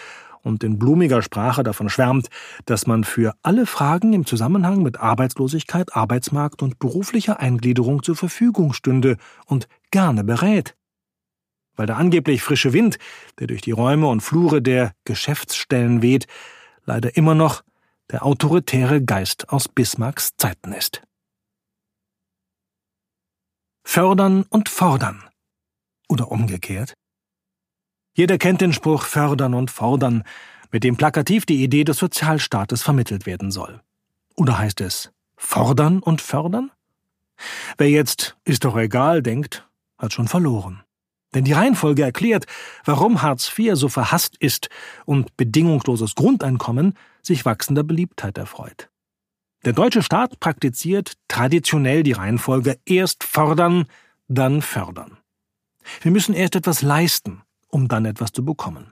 und 0.44 0.64
in 0.64 0.80
blumiger 0.80 1.22
Sprache 1.22 1.64
davon 1.64 1.90
schwärmt, 1.90 2.28
dass 2.66 2.88
man 2.88 3.04
für 3.04 3.34
alle 3.44 3.66
Fragen 3.66 4.14
im 4.14 4.26
Zusammenhang 4.26 4.82
mit 4.84 5.00
Arbeitslosigkeit, 5.00 5.96
Arbeitsmarkt 5.96 6.62
und 6.62 6.80
beruflicher 6.80 7.40
Eingliederung 7.40 8.04
zur 8.04 8.16
Verfügung 8.16 8.74
stünde 8.74 9.18
und 9.46 9.68
gerne 9.92 10.24
berät. 10.24 10.76
weil 11.76 11.88
der 11.88 11.98
angeblich 11.98 12.44
frische 12.44 12.74
Wind, 12.74 12.98
der 13.40 13.48
durch 13.48 13.62
die 13.62 13.72
Räume 13.72 14.08
und 14.08 14.22
Flure 14.22 14.62
der 14.62 14.94
Geschäftsstellen 15.06 16.02
weht, 16.02 16.28
leider 16.86 17.16
immer 17.16 17.34
noch 17.34 17.64
der 18.12 18.26
autoritäre 18.26 19.02
Geist 19.04 19.50
aus 19.50 19.68
Bismarcks 19.68 20.36
Zeiten 20.38 20.74
ist. 20.74 21.02
Fördern 23.94 24.44
und 24.44 24.70
fordern. 24.70 25.22
Oder 26.08 26.32
umgekehrt. 26.32 26.94
Jeder 28.16 28.38
kennt 28.38 28.62
den 28.62 28.72
Spruch 28.72 29.04
Fördern 29.04 29.54
und 29.54 29.70
fordern, 29.70 30.24
mit 30.72 30.86
dem 30.86 30.96
plakativ 30.96 31.46
die 31.46 31.62
Idee 31.62 31.84
des 31.84 31.98
Sozialstaates 31.98 32.84
vermittelt 32.84 33.26
werden 33.26 33.52
soll. 33.52 33.82
Oder 34.38 34.58
heißt 34.58 34.80
es 34.80 35.12
fordern 35.36 36.00
und 36.00 36.22
fördern? 36.22 36.72
Wer 37.78 37.90
jetzt 37.90 38.38
ist 38.46 38.64
doch 38.64 38.78
egal 38.78 39.22
denkt, 39.22 39.68
hat 39.98 40.14
schon 40.14 40.30
verloren. 40.30 40.84
Denn 41.36 41.44
die 41.44 41.52
Reihenfolge 41.52 42.04
erklärt, 42.04 42.46
warum 42.86 43.22
Hartz 43.22 43.52
IV 43.60 43.76
so 43.76 43.90
verhasst 43.90 44.38
ist 44.40 44.70
und 45.04 45.36
bedingungsloses 45.36 46.16
Grundeinkommen 46.16 46.94
sich 47.22 47.44
wachsender 47.44 47.84
Beliebtheit 47.84 48.38
erfreut. 48.38 48.91
Der 49.64 49.74
deutsche 49.74 50.02
Staat 50.02 50.40
praktiziert 50.40 51.14
traditionell 51.28 52.02
die 52.02 52.14
Reihenfolge 52.14 52.80
erst 52.86 53.24
fordern, 53.24 53.86
dann 54.28 54.64
fördern. 54.64 55.18
Wir 56.02 56.12
müssen 56.12 56.34
erst 56.34 56.56
etwas 56.56 56.82
leisten, 56.82 57.44
um 57.70 57.88
dann 57.88 58.06
etwas 58.06 58.32
zu 58.32 58.44
bekommen. 58.44 58.92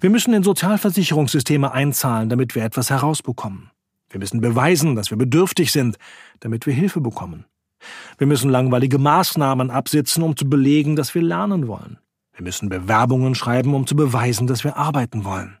Wir 0.00 0.10
müssen 0.10 0.34
in 0.34 0.44
Sozialversicherungssysteme 0.44 1.72
einzahlen, 1.72 2.28
damit 2.28 2.54
wir 2.54 2.62
etwas 2.62 2.90
herausbekommen. 2.90 3.70
Wir 4.08 4.20
müssen 4.20 4.40
beweisen, 4.40 4.94
dass 4.94 5.10
wir 5.10 5.18
bedürftig 5.18 5.72
sind, 5.72 5.98
damit 6.40 6.66
wir 6.66 6.74
Hilfe 6.74 7.00
bekommen. 7.00 7.44
Wir 8.18 8.28
müssen 8.28 8.50
langweilige 8.50 8.98
Maßnahmen 8.98 9.70
absitzen, 9.70 10.22
um 10.22 10.36
zu 10.36 10.48
belegen, 10.48 10.94
dass 10.94 11.14
wir 11.14 11.22
lernen 11.22 11.66
wollen. 11.66 11.98
Wir 12.34 12.44
müssen 12.44 12.68
Bewerbungen 12.68 13.34
schreiben, 13.34 13.74
um 13.74 13.86
zu 13.86 13.96
beweisen, 13.96 14.46
dass 14.46 14.62
wir 14.62 14.76
arbeiten 14.76 15.24
wollen. 15.24 15.58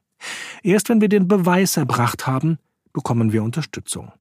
Erst 0.62 0.88
wenn 0.88 1.00
wir 1.00 1.08
den 1.08 1.26
Beweis 1.26 1.76
erbracht 1.76 2.26
haben, 2.28 2.58
bekommen 2.92 3.32
wir 3.32 3.42
Unterstützung. 3.42 4.12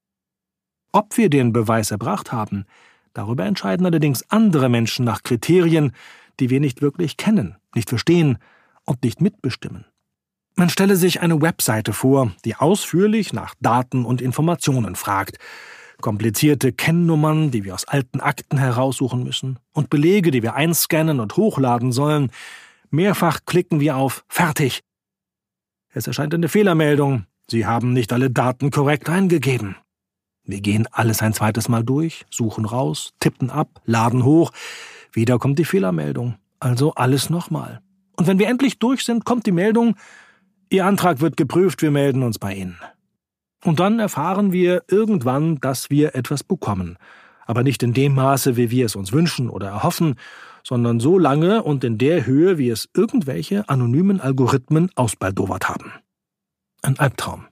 Ob 0.92 1.18
wir 1.18 1.30
den 1.30 1.54
Beweis 1.54 1.92
erbracht 1.92 2.32
haben, 2.32 2.66
darüber 3.14 3.46
entscheiden 3.46 3.86
allerdings 3.86 4.24
andere 4.30 4.70
Menschen 4.70 5.06
nach 5.06 5.24
Kriterien, 5.24 5.92
die 6.40 6.50
wir 6.50 6.60
nicht 6.60 6.82
wirklich 6.82 7.18
kennen, 7.18 7.56
nicht 7.76 7.90
verstehen 7.90 8.38
und 8.86 9.04
nicht 9.04 9.22
mitbestimmen. 9.22 9.86
Man 10.56 10.70
stelle 10.70 10.96
sich 10.96 11.22
eine 11.22 11.42
Webseite 11.42 11.94
vor, 11.94 12.32
die 12.44 12.56
ausführlich 12.56 13.32
nach 13.32 13.54
Daten 13.60 14.06
und 14.06 14.22
Informationen 14.22 14.96
fragt, 14.96 15.38
komplizierte 16.02 16.74
Kennnummern, 16.74 17.52
die 17.52 17.64
wir 17.64 17.74
aus 17.74 17.88
alten 17.88 18.20
Akten 18.20 18.58
heraussuchen 18.58 19.24
müssen, 19.24 19.60
und 19.74 19.90
Belege, 19.90 20.32
die 20.32 20.44
wir 20.44 20.56
einscannen 20.56 21.20
und 21.20 21.38
hochladen 21.38 21.92
sollen. 21.92 22.32
Mehrfach 22.90 23.42
klicken 23.46 23.80
wir 23.80 23.98
auf 23.98 24.24
Fertig. 24.28 24.82
Es 25.94 26.08
erscheint 26.08 26.34
eine 26.34 26.50
Fehlermeldung. 26.50 27.26
Sie 27.50 27.66
haben 27.66 27.94
nicht 27.94 28.12
alle 28.14 28.30
Daten 28.30 28.72
korrekt 28.72 29.10
eingegeben. 29.10 29.76
Wir 30.48 30.62
gehen 30.62 30.88
alles 30.92 31.22
ein 31.22 31.34
zweites 31.34 31.68
Mal 31.68 31.84
durch, 31.84 32.26
suchen 32.32 32.66
raus, 32.66 33.14
tippen 33.20 33.50
ab, 33.50 33.82
laden 33.86 34.24
hoch. 34.24 34.52
Wieder 35.12 35.38
kommt 35.40 35.60
die 35.60 35.66
Fehlermeldung. 35.66 36.36
Also 36.60 36.94
alles 36.96 37.30
nochmal. 37.30 37.82
Und 38.16 38.28
wenn 38.28 38.40
wir 38.40 38.48
endlich 38.48 38.80
durch 38.80 39.04
sind, 39.04 39.26
kommt 39.26 39.46
die 39.46 39.52
Meldung, 39.52 39.96
Ihr 40.70 40.86
Antrag 40.86 41.22
wird 41.22 41.38
geprüft, 41.38 41.82
wir 41.82 41.92
melden 41.92 42.24
uns 42.24 42.40
bei 42.40 42.54
Ihnen. 42.54 42.78
Und 43.64 43.80
dann 43.80 44.00
erfahren 44.00 44.52
wir 44.52 44.84
irgendwann, 44.90 45.60
dass 45.60 45.90
wir 45.90 46.16
etwas 46.16 46.44
bekommen, 46.44 46.98
aber 47.46 47.64
nicht 47.64 47.84
in 47.84 47.94
dem 47.94 48.16
Maße, 48.16 48.58
wie 48.58 48.70
wir 48.70 48.86
es 48.86 48.96
uns 48.96 49.12
wünschen 49.12 49.50
oder 49.50 49.68
erhoffen, 49.68 50.16
sondern 50.64 51.00
so 51.00 51.18
lange 51.18 51.64
und 51.64 51.84
in 51.84 51.98
der 51.98 52.26
Höhe, 52.26 52.58
wie 52.58 52.70
es 52.70 52.90
irgendwelche 52.94 53.70
anonymen 53.70 54.20
Algorithmen 54.20 54.92
ausbaldowert 54.96 55.70
haben. 55.70 55.94
Ein 56.82 57.00
Albtraum. 57.00 57.46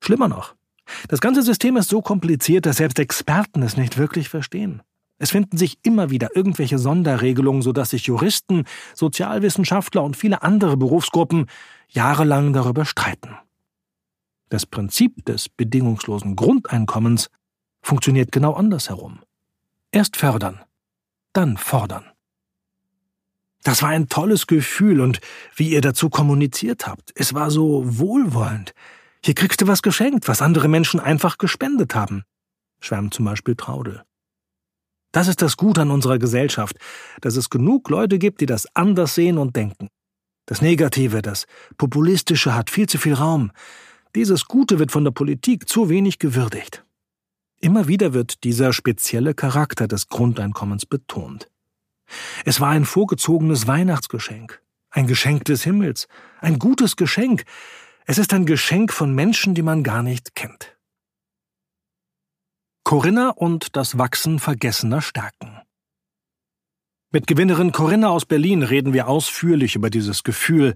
Schlimmer 0.00 0.28
noch. 0.28 0.54
Das 1.08 1.20
ganze 1.20 1.42
System 1.42 1.76
ist 1.76 1.88
so 1.88 2.02
kompliziert, 2.02 2.66
dass 2.66 2.76
selbst 2.76 2.98
Experten 2.98 3.62
es 3.62 3.76
nicht 3.76 3.98
wirklich 3.98 4.28
verstehen. 4.28 4.82
Es 5.18 5.30
finden 5.30 5.56
sich 5.56 5.78
immer 5.82 6.10
wieder 6.10 6.34
irgendwelche 6.34 6.78
Sonderregelungen, 6.78 7.62
sodass 7.62 7.90
sich 7.90 8.06
Juristen, 8.06 8.64
Sozialwissenschaftler 8.94 10.02
und 10.02 10.16
viele 10.16 10.42
andere 10.42 10.76
Berufsgruppen 10.76 11.46
jahrelang 11.88 12.52
darüber 12.52 12.84
streiten. 12.84 13.36
Das 14.48 14.66
Prinzip 14.66 15.24
des 15.24 15.48
bedingungslosen 15.48 16.34
Grundeinkommens 16.34 17.30
funktioniert 17.82 18.32
genau 18.32 18.54
andersherum. 18.54 19.20
Erst 19.92 20.16
fördern, 20.16 20.60
dann 21.32 21.56
fordern. 21.56 22.04
Das 23.62 23.80
war 23.82 23.90
ein 23.90 24.08
tolles 24.08 24.46
Gefühl 24.46 25.00
und 25.00 25.20
wie 25.54 25.70
ihr 25.70 25.80
dazu 25.80 26.10
kommuniziert 26.10 26.86
habt. 26.86 27.12
Es 27.14 27.32
war 27.32 27.50
so 27.50 27.82
wohlwollend. 27.98 28.74
Hier 29.24 29.34
kriegst 29.34 29.60
du 29.60 29.66
was 29.66 29.82
geschenkt, 29.82 30.26
was 30.28 30.42
andere 30.42 30.68
Menschen 30.68 31.00
einfach 31.00 31.38
gespendet 31.38 31.94
haben, 31.94 32.24
schwärmt 32.80 33.14
zum 33.14 33.24
Beispiel 33.24 33.54
Traudel. 33.54 34.02
Das 35.12 35.28
ist 35.28 35.42
das 35.42 35.56
Gute 35.56 35.82
an 35.82 35.90
unserer 35.90 36.18
Gesellschaft, 36.18 36.76
dass 37.20 37.36
es 37.36 37.50
genug 37.50 37.88
Leute 37.90 38.18
gibt, 38.18 38.40
die 38.40 38.46
das 38.46 38.66
anders 38.74 39.14
sehen 39.14 39.38
und 39.38 39.54
denken. 39.54 39.88
Das 40.46 40.62
Negative, 40.62 41.22
das 41.22 41.46
Populistische 41.76 42.54
hat 42.54 42.70
viel 42.70 42.88
zu 42.88 42.98
viel 42.98 43.14
Raum. 43.14 43.52
Dieses 44.14 44.46
Gute 44.46 44.78
wird 44.78 44.90
von 44.90 45.04
der 45.04 45.12
Politik 45.12 45.68
zu 45.68 45.88
wenig 45.88 46.18
gewürdigt. 46.18 46.84
Immer 47.60 47.86
wieder 47.86 48.12
wird 48.12 48.42
dieser 48.42 48.72
spezielle 48.72 49.34
Charakter 49.34 49.86
des 49.86 50.08
Grundeinkommens 50.08 50.84
betont. 50.84 51.48
Es 52.44 52.60
war 52.60 52.70
ein 52.70 52.84
vorgezogenes 52.84 53.68
Weihnachtsgeschenk, 53.68 54.60
ein 54.90 55.06
Geschenk 55.06 55.44
des 55.44 55.62
Himmels, 55.62 56.08
ein 56.40 56.58
gutes 56.58 56.96
Geschenk. 56.96 57.44
Es 58.04 58.18
ist 58.18 58.32
ein 58.34 58.46
Geschenk 58.46 58.92
von 58.92 59.14
Menschen, 59.14 59.54
die 59.54 59.62
man 59.62 59.84
gar 59.84 60.02
nicht 60.02 60.34
kennt. 60.34 60.76
Corinna 62.84 63.30
und 63.30 63.76
das 63.76 63.96
Wachsen 63.96 64.38
vergessener 64.38 65.00
Stärken. 65.00 65.60
Mit 67.12 67.26
Gewinnerin 67.26 67.72
Corinna 67.72 68.08
aus 68.08 68.24
Berlin 68.24 68.62
reden 68.62 68.92
wir 68.92 69.06
ausführlich 69.06 69.76
über 69.76 69.88
dieses 69.88 70.24
Gefühl, 70.24 70.74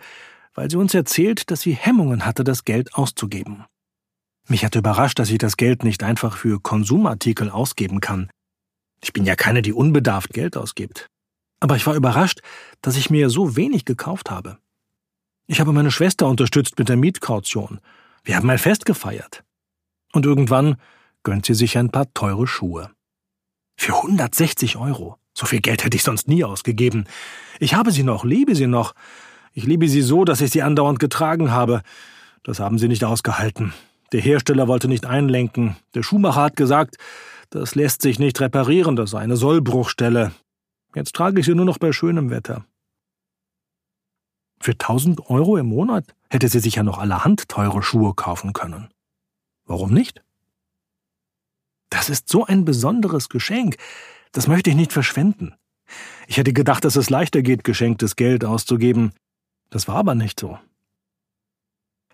weil 0.55 0.71
sie 0.71 0.77
uns 0.77 0.95
erzählt, 0.95 1.51
dass 1.51 1.63
sie 1.63 1.75
Hemmungen 1.75 2.25
hatte, 2.25 2.45
das 2.45 2.65
Geld 2.65 2.95
auszugeben. 2.95 3.65
Mich 4.49 4.65
hat 4.65 4.77
überrascht, 4.77 5.19
dass 5.19 5.31
ich 5.31 5.39
das 5.39 5.57
Geld 5.57 5.83
nicht 5.83 6.05
einfach 6.05 6.37
für 6.37 6.61
Konsumartikel 6.61 7.51
ausgeben 7.51 8.01
kann. 8.01 8.31
Ich 9.03 9.13
bin 9.13 9.25
ja 9.25 9.35
keine, 9.35 9.63
die 9.63 9.73
unbedarft 9.73 10.33
Geld 10.33 10.57
ausgibt. 10.57 11.09
Aber 11.59 11.77
ich 11.77 11.87
war 11.87 11.95
überrascht, 11.95 12.41
dass 12.83 12.97
ich 12.97 13.11
mir 13.11 13.31
so 13.31 13.57
wenig 13.57 13.85
gekauft 13.85 14.31
habe. 14.31 14.59
Ich 15.47 15.61
habe 15.61 15.73
meine 15.73 15.91
Schwester 15.91 16.27
unterstützt 16.27 16.79
mit 16.79 16.89
der 16.89 16.97
Mietkaution. 16.97 17.81
Wir 18.25 18.37
haben 18.37 18.51
ein 18.51 18.59
Fest 18.59 18.85
gefeiert. 18.85 19.45
Und 20.13 20.27
irgendwann 20.27 20.77
gönnt 21.23 21.47
sie 21.47 21.55
sich 21.55 21.79
ein 21.79 21.91
paar 21.91 22.13
teure 22.15 22.47
Schuhe. 22.47 22.91
Für 23.77 23.95
160 23.95 24.77
Euro. 24.77 25.19
So 25.35 25.47
viel 25.47 25.61
Geld 25.61 25.85
hätte 25.85 25.97
ich 25.97 26.03
sonst 26.03 26.29
nie 26.29 26.43
ausgegeben. 26.43 27.07
Ich 27.61 27.75
habe 27.75 27.93
sie 27.93 28.03
noch, 28.03 28.25
liebe 28.25 28.57
sie 28.57 28.67
noch, 28.67 28.95
ich 29.53 29.65
liebe 29.65 29.89
sie 29.89 30.03
so, 30.03 30.25
dass 30.25 30.41
ich 30.41 30.51
sie 30.51 30.63
andauernd 30.63 30.99
getragen 30.99 31.51
habe. 31.51 31.83
Das 32.43 32.59
haben 32.59 32.79
sie 32.79 32.89
nicht 32.89 33.05
ausgehalten. 33.05 33.73
Der 34.13 34.21
Hersteller 34.21 34.67
wollte 34.67 34.89
nicht 34.89 35.07
einlenken. 35.07 35.77
Der 35.95 36.03
Schuhmacher 36.03 36.43
hat 36.43 36.57
gesagt, 36.57 36.97
das 37.51 37.75
lässt 37.75 38.03
sich 38.03 38.19
nicht 38.19 38.41
reparieren, 38.41 38.97
das 38.97 39.11
sei 39.11 39.21
eine 39.21 39.37
Sollbruchstelle. 39.37 40.33
Jetzt 40.95 41.15
trage 41.15 41.41
ich 41.41 41.47
sie 41.47 41.55
nur 41.55 41.67
noch 41.67 41.79
bei 41.79 41.93
schönem 41.93 42.31
Wetter. 42.31 42.65
Für 44.61 44.73
1000 44.73 45.29
Euro 45.31 45.57
im 45.57 45.67
Monat 45.67 46.15
hätte 46.31 46.49
sie 46.49 46.61
sich 46.61 46.77
ja 46.77 46.83
noch 46.83 46.99
allerhand 46.99 47.49
teure 47.49 47.83
Schuhe 47.83 48.15
kaufen 48.15 48.53
können. 48.53 48.89
Warum 49.65 49.93
nicht? 49.93 50.23
Das 51.91 52.11
ist 52.11 52.29
so 52.29 52.45
ein 52.45 52.65
besonderes 52.65 53.29
Geschenk. 53.29 53.77
Das 54.33 54.49
möchte 54.49 54.71
ich 54.71 54.77
nicht 54.77 54.93
verschwenden. 54.93 55.55
Ich 56.27 56.37
hätte 56.37 56.53
gedacht, 56.53 56.85
dass 56.85 56.97
es 56.97 57.11
leichter 57.11 57.43
geht, 57.43 57.65
geschenktes 57.65 58.17
Geld 58.17 58.45
auszugeben. 58.45 59.13
Das 59.71 59.89
war 59.89 59.97
aber 59.97 60.15
nicht 60.15 60.41
so. 60.41 60.59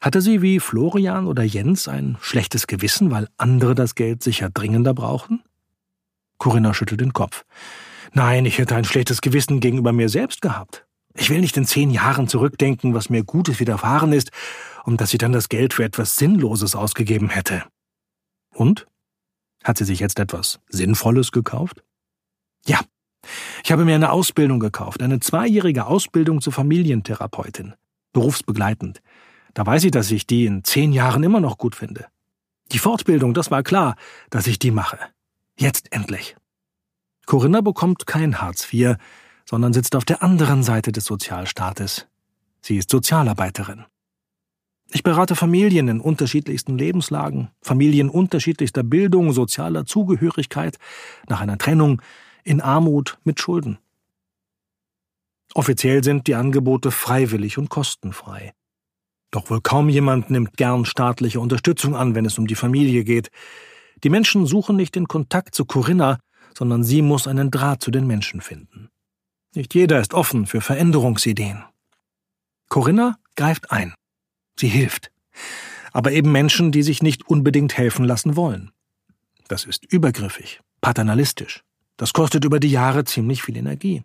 Hatte 0.00 0.20
sie 0.20 0.42
wie 0.42 0.60
Florian 0.60 1.26
oder 1.26 1.44
Jens 1.44 1.88
ein 1.88 2.18
schlechtes 2.20 2.66
Gewissen, 2.66 3.10
weil 3.10 3.28
andere 3.38 3.74
das 3.74 3.94
Geld 3.94 4.22
sicher 4.22 4.50
dringender 4.50 4.94
brauchen? 4.94 5.42
Corinna 6.38 6.74
schüttelt 6.74 7.00
den 7.00 7.12
Kopf. 7.12 7.44
Nein, 8.12 8.44
ich 8.44 8.58
hätte 8.58 8.74
ein 8.74 8.84
schlechtes 8.84 9.20
Gewissen 9.20 9.60
gegenüber 9.60 9.92
mir 9.92 10.08
selbst 10.08 10.42
gehabt. 10.42 10.84
Ich 11.14 11.30
will 11.30 11.40
nicht 11.40 11.56
in 11.56 11.66
zehn 11.66 11.90
Jahren 11.90 12.28
zurückdenken, 12.28 12.94
was 12.94 13.10
mir 13.10 13.24
Gutes 13.24 13.60
widerfahren 13.60 14.12
ist, 14.12 14.30
und 14.84 15.00
dass 15.00 15.12
ich 15.12 15.18
dann 15.18 15.32
das 15.32 15.48
Geld 15.48 15.74
für 15.74 15.84
etwas 15.84 16.16
Sinnloses 16.16 16.74
ausgegeben 16.74 17.28
hätte. 17.28 17.64
Und? 18.52 18.86
Hat 19.62 19.78
sie 19.78 19.84
sich 19.84 20.00
jetzt 20.00 20.18
etwas 20.18 20.58
Sinnvolles 20.68 21.30
gekauft? 21.30 21.84
Ja, 22.66 22.80
ich 23.64 23.70
habe 23.70 23.84
mir 23.84 23.94
eine 23.94 24.10
Ausbildung 24.10 24.58
gekauft, 24.58 25.02
eine 25.02 25.20
zweijährige 25.20 25.86
Ausbildung 25.86 26.40
zur 26.40 26.52
Familientherapeutin, 26.52 27.74
berufsbegleitend. 28.12 29.00
Da 29.54 29.64
weiß 29.64 29.84
ich, 29.84 29.90
dass 29.90 30.10
ich 30.10 30.26
die 30.26 30.46
in 30.46 30.64
zehn 30.64 30.92
Jahren 30.92 31.22
immer 31.22 31.40
noch 31.40 31.58
gut 31.58 31.76
finde. 31.76 32.06
Die 32.72 32.78
Fortbildung, 32.78 33.34
das 33.34 33.50
war 33.50 33.62
klar, 33.62 33.96
dass 34.30 34.46
ich 34.46 34.58
die 34.58 34.70
mache. 34.70 34.98
Jetzt 35.56 35.92
endlich. 35.92 36.36
Corinna 37.26 37.60
bekommt 37.60 38.06
kein 38.06 38.40
Hartz 38.40 38.72
IV, 38.72 38.96
sondern 39.52 39.74
sitzt 39.74 39.96
auf 39.96 40.06
der 40.06 40.22
anderen 40.22 40.62
Seite 40.62 40.92
des 40.92 41.04
Sozialstaates. 41.04 42.06
Sie 42.62 42.78
ist 42.78 42.88
Sozialarbeiterin. 42.88 43.84
Ich 44.90 45.02
berate 45.02 45.36
Familien 45.36 45.88
in 45.88 46.00
unterschiedlichsten 46.00 46.78
Lebenslagen, 46.78 47.50
Familien 47.60 48.08
unterschiedlichster 48.08 48.82
Bildung, 48.82 49.34
sozialer 49.34 49.84
Zugehörigkeit, 49.84 50.78
nach 51.28 51.42
einer 51.42 51.58
Trennung, 51.58 52.00
in 52.44 52.62
Armut, 52.62 53.18
mit 53.24 53.42
Schulden. 53.42 53.76
Offiziell 55.52 56.02
sind 56.02 56.28
die 56.28 56.34
Angebote 56.34 56.90
freiwillig 56.90 57.58
und 57.58 57.68
kostenfrei. 57.68 58.54
Doch 59.30 59.50
wohl 59.50 59.60
kaum 59.60 59.90
jemand 59.90 60.30
nimmt 60.30 60.56
gern 60.56 60.86
staatliche 60.86 61.40
Unterstützung 61.40 61.94
an, 61.94 62.14
wenn 62.14 62.24
es 62.24 62.38
um 62.38 62.46
die 62.46 62.54
Familie 62.54 63.04
geht. 63.04 63.28
Die 64.02 64.08
Menschen 64.08 64.46
suchen 64.46 64.76
nicht 64.76 64.94
den 64.94 65.08
Kontakt 65.08 65.54
zu 65.54 65.66
Corinna, 65.66 66.20
sondern 66.56 66.84
sie 66.84 67.02
muss 67.02 67.26
einen 67.26 67.50
Draht 67.50 67.82
zu 67.82 67.90
den 67.90 68.06
Menschen 68.06 68.40
finden. 68.40 68.88
Nicht 69.54 69.74
jeder 69.74 70.00
ist 70.00 70.14
offen 70.14 70.46
für 70.46 70.60
Veränderungsideen. 70.60 71.64
Corinna 72.68 73.18
greift 73.36 73.70
ein. 73.70 73.94
Sie 74.58 74.68
hilft. 74.68 75.10
Aber 75.92 76.12
eben 76.12 76.32
Menschen, 76.32 76.72
die 76.72 76.82
sich 76.82 77.02
nicht 77.02 77.28
unbedingt 77.28 77.76
helfen 77.76 78.04
lassen 78.04 78.36
wollen. 78.36 78.70
Das 79.48 79.64
ist 79.64 79.84
übergriffig, 79.84 80.60
paternalistisch. 80.80 81.62
Das 81.98 82.14
kostet 82.14 82.44
über 82.44 82.60
die 82.60 82.70
Jahre 82.70 83.04
ziemlich 83.04 83.42
viel 83.42 83.56
Energie. 83.56 84.02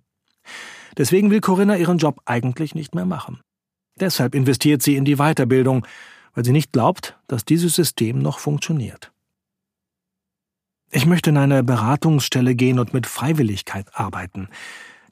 Deswegen 0.98 1.32
will 1.32 1.42
Corinna 1.42 1.78
ihren 1.78 1.98
Job 1.98 2.22
eigentlich 2.26 2.76
nicht 2.76 2.94
mehr 2.94 3.06
machen. 3.06 3.40
Deshalb 4.00 4.36
investiert 4.36 4.82
sie 4.82 4.96
in 4.96 5.06
die 5.06 5.16
Weiterbildung, 5.16 5.86
weil 6.34 6.44
sie 6.44 6.52
nicht 6.52 6.72
glaubt, 6.74 7.18
dass 7.28 7.46
dieses 7.46 7.76
System 7.76 8.20
noch 8.20 8.40
funktioniert. 8.40 9.12
Ich 10.92 11.06
möchte 11.06 11.30
in 11.30 11.38
eine 11.38 11.64
Beratungsstelle 11.64 12.56
gehen 12.56 12.80
und 12.80 12.94
mit 12.94 13.08
Freiwilligkeit 13.08 13.88
arbeiten. 13.94 14.50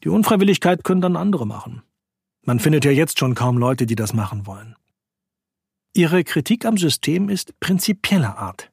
Die 0.05 0.09
Unfreiwilligkeit 0.09 0.83
können 0.83 1.01
dann 1.01 1.15
andere 1.15 1.47
machen. 1.47 1.81
Man 2.43 2.59
findet 2.59 2.85
ja 2.85 2.91
jetzt 2.91 3.17
schon 3.17 3.33
kaum 3.33 3.57
Leute, 3.57 3.87
die 3.87 3.95
das 3.95 4.13
machen 4.13 4.45
wollen. 4.45 4.75
Ihre 5.95 6.23
Kritik 6.23 6.63
am 6.65 6.77
System 6.77 7.27
ist 7.27 7.59
prinzipieller 7.59 8.37
Art. 8.37 8.71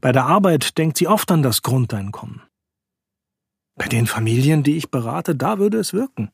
Bei 0.00 0.10
der 0.10 0.26
Arbeit 0.26 0.76
denkt 0.76 0.96
sie 0.96 1.06
oft 1.06 1.30
an 1.30 1.42
das 1.42 1.62
Grundeinkommen. 1.62 2.42
Bei 3.76 3.86
den 3.86 4.08
Familien, 4.08 4.64
die 4.64 4.76
ich 4.76 4.90
berate, 4.90 5.36
da 5.36 5.60
würde 5.60 5.78
es 5.78 5.92
wirken. 5.92 6.32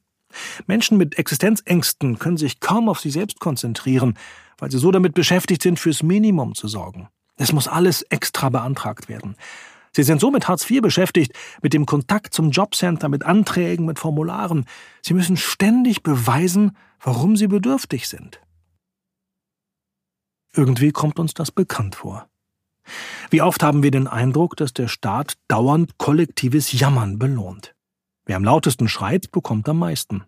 Menschen 0.66 0.96
mit 0.96 1.18
Existenzängsten 1.18 2.18
können 2.18 2.38
sich 2.38 2.60
kaum 2.60 2.88
auf 2.88 3.00
sich 3.00 3.12
selbst 3.12 3.38
konzentrieren, 3.38 4.16
weil 4.56 4.70
sie 4.70 4.78
so 4.78 4.90
damit 4.92 5.12
beschäftigt 5.12 5.60
sind, 5.60 5.78
fürs 5.78 6.02
Minimum 6.02 6.54
zu 6.54 6.68
sorgen. 6.68 7.08
Es 7.36 7.52
muss 7.52 7.68
alles 7.68 8.00
extra 8.02 8.48
beantragt 8.48 9.10
werden. 9.10 9.36
Sie 9.96 10.02
sind 10.02 10.20
so 10.20 10.30
mit 10.30 10.46
Hartz 10.46 10.70
IV 10.70 10.82
beschäftigt, 10.82 11.32
mit 11.62 11.72
dem 11.72 11.86
Kontakt 11.86 12.34
zum 12.34 12.50
Jobcenter, 12.50 13.08
mit 13.08 13.24
Anträgen, 13.24 13.86
mit 13.86 13.98
Formularen. 13.98 14.66
Sie 15.00 15.14
müssen 15.14 15.38
ständig 15.38 16.02
beweisen, 16.02 16.76
warum 17.00 17.34
sie 17.34 17.46
bedürftig 17.46 18.06
sind. 18.06 18.42
Irgendwie 20.52 20.92
kommt 20.92 21.18
uns 21.18 21.32
das 21.32 21.50
bekannt 21.50 21.94
vor. 21.94 22.28
Wie 23.30 23.40
oft 23.40 23.62
haben 23.62 23.82
wir 23.82 23.90
den 23.90 24.06
Eindruck, 24.06 24.58
dass 24.58 24.74
der 24.74 24.88
Staat 24.88 25.38
dauernd 25.48 25.96
kollektives 25.96 26.78
Jammern 26.78 27.18
belohnt. 27.18 27.74
Wer 28.26 28.36
am 28.36 28.44
lautesten 28.44 28.88
schreit, 28.88 29.30
bekommt 29.32 29.66
am 29.66 29.78
meisten. 29.78 30.24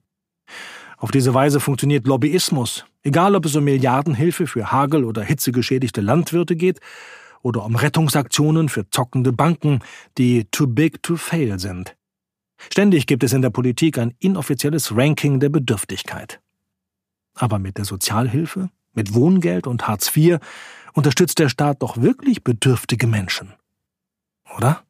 Auf 0.96 1.10
diese 1.10 1.34
Weise 1.34 1.60
funktioniert 1.60 2.06
Lobbyismus, 2.06 2.86
egal 3.02 3.34
ob 3.34 3.44
es 3.44 3.54
um 3.54 3.64
Milliardenhilfe 3.64 4.46
für 4.46 4.72
Hagel- 4.72 5.04
oder 5.04 5.22
hitzegeschädigte 5.22 6.00
Landwirte 6.00 6.56
geht 6.56 6.80
oder 7.42 7.64
um 7.64 7.76
Rettungsaktionen 7.76 8.68
für 8.68 8.88
zockende 8.90 9.32
Banken, 9.32 9.80
die 10.16 10.44
too 10.50 10.66
big 10.66 11.02
to 11.02 11.16
fail 11.16 11.58
sind. 11.58 11.96
Ständig 12.70 13.06
gibt 13.06 13.22
es 13.22 13.32
in 13.32 13.42
der 13.42 13.50
Politik 13.50 13.98
ein 13.98 14.14
inoffizielles 14.18 14.96
Ranking 14.96 15.40
der 15.40 15.48
Bedürftigkeit. 15.48 16.40
Aber 17.34 17.58
mit 17.58 17.78
der 17.78 17.84
Sozialhilfe 17.84 18.70
mit 18.98 19.14
Wohngeld 19.14 19.66
und 19.66 19.86
Hartz 19.86 20.14
IV 20.14 20.38
unterstützt 20.92 21.38
der 21.38 21.48
Staat 21.48 21.82
doch 21.82 21.96
wirklich 21.98 22.42
bedürftige 22.42 23.06
Menschen. 23.06 23.54
Oder? 24.56 24.82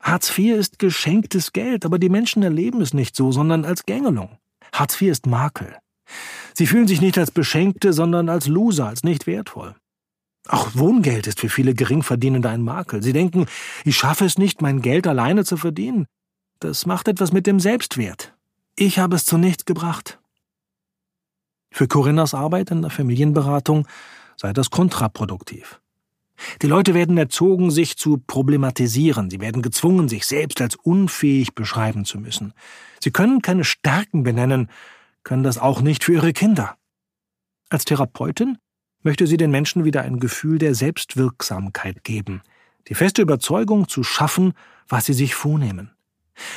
Hartz 0.00 0.36
IV 0.36 0.56
ist 0.56 0.78
geschenktes 0.78 1.52
Geld, 1.52 1.84
aber 1.84 1.98
die 1.98 2.08
Menschen 2.08 2.42
erleben 2.42 2.80
es 2.80 2.94
nicht 2.94 3.14
so, 3.14 3.32
sondern 3.32 3.64
als 3.64 3.84
Gängelung. 3.84 4.38
Hartz 4.72 5.00
IV 5.00 5.10
ist 5.10 5.26
Makel. 5.26 5.76
Sie 6.54 6.66
fühlen 6.66 6.88
sich 6.88 7.02
nicht 7.02 7.18
als 7.18 7.30
Beschenkte, 7.30 7.92
sondern 7.92 8.28
als 8.28 8.46
Loser, 8.46 8.86
als 8.86 9.04
nicht 9.04 9.26
wertvoll. 9.26 9.74
Auch 10.48 10.70
Wohngeld 10.74 11.26
ist 11.26 11.40
für 11.40 11.50
viele 11.50 11.74
Geringverdienende 11.74 12.48
ein 12.48 12.62
Makel. 12.62 13.02
Sie 13.02 13.12
denken, 13.12 13.46
ich 13.84 13.96
schaffe 13.96 14.24
es 14.24 14.38
nicht, 14.38 14.62
mein 14.62 14.80
Geld 14.80 15.06
alleine 15.06 15.44
zu 15.44 15.58
verdienen. 15.58 16.06
Das 16.58 16.86
macht 16.86 17.06
etwas 17.06 17.32
mit 17.32 17.46
dem 17.46 17.60
Selbstwert. 17.60 18.34
Ich 18.74 18.98
habe 18.98 19.16
es 19.16 19.26
zu 19.26 19.36
nichts 19.36 19.66
gebracht. 19.66 20.18
Für 21.70 21.86
Corinnas 21.86 22.32
Arbeit 22.32 22.70
in 22.70 22.80
der 22.80 22.90
Familienberatung 22.90 23.86
sei 24.36 24.52
das 24.54 24.70
kontraproduktiv. 24.70 25.80
Die 26.62 26.66
Leute 26.66 26.94
werden 26.94 27.18
erzogen, 27.18 27.70
sich 27.70 27.96
zu 27.96 28.18
problematisieren. 28.18 29.28
Sie 29.28 29.40
werden 29.40 29.60
gezwungen, 29.60 30.08
sich 30.08 30.24
selbst 30.24 30.60
als 30.60 30.76
unfähig 30.76 31.54
beschreiben 31.54 32.04
zu 32.04 32.18
müssen. 32.18 32.54
Sie 33.02 33.10
können 33.10 33.42
keine 33.42 33.64
Stärken 33.64 34.22
benennen, 34.22 34.70
können 35.24 35.42
das 35.42 35.58
auch 35.58 35.80
nicht 35.82 36.04
für 36.04 36.14
ihre 36.14 36.32
Kinder. 36.32 36.76
Als 37.68 37.84
Therapeutin 37.84 38.58
möchte 39.02 39.26
sie 39.26 39.36
den 39.36 39.50
Menschen 39.50 39.84
wieder 39.84 40.02
ein 40.02 40.20
Gefühl 40.20 40.58
der 40.58 40.74
Selbstwirksamkeit 40.74 42.04
geben, 42.04 42.42
die 42.88 42.94
feste 42.94 43.22
Überzeugung 43.22 43.88
zu 43.88 44.02
schaffen, 44.02 44.54
was 44.88 45.06
sie 45.06 45.12
sich 45.12 45.34
vornehmen. 45.34 45.92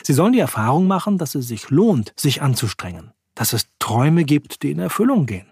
Sie 0.03 0.13
sollen 0.13 0.33
die 0.33 0.39
Erfahrung 0.39 0.87
machen, 0.87 1.17
dass 1.17 1.35
es 1.35 1.47
sich 1.47 1.69
lohnt, 1.69 2.13
sich 2.15 2.41
anzustrengen, 2.41 3.11
dass 3.35 3.53
es 3.53 3.67
Träume 3.79 4.23
gibt, 4.23 4.63
die 4.63 4.71
in 4.71 4.79
Erfüllung 4.79 5.25
gehen 5.25 5.51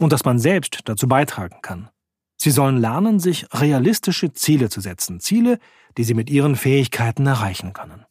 und 0.00 0.12
dass 0.12 0.24
man 0.24 0.38
selbst 0.38 0.80
dazu 0.84 1.08
beitragen 1.08 1.58
kann. 1.62 1.90
Sie 2.36 2.50
sollen 2.50 2.78
lernen, 2.78 3.18
sich 3.18 3.46
realistische 3.52 4.32
Ziele 4.32 4.70
zu 4.70 4.80
setzen, 4.80 5.20
Ziele, 5.20 5.58
die 5.96 6.04
sie 6.04 6.14
mit 6.14 6.30
ihren 6.30 6.56
Fähigkeiten 6.56 7.26
erreichen 7.26 7.72
können. 7.72 8.04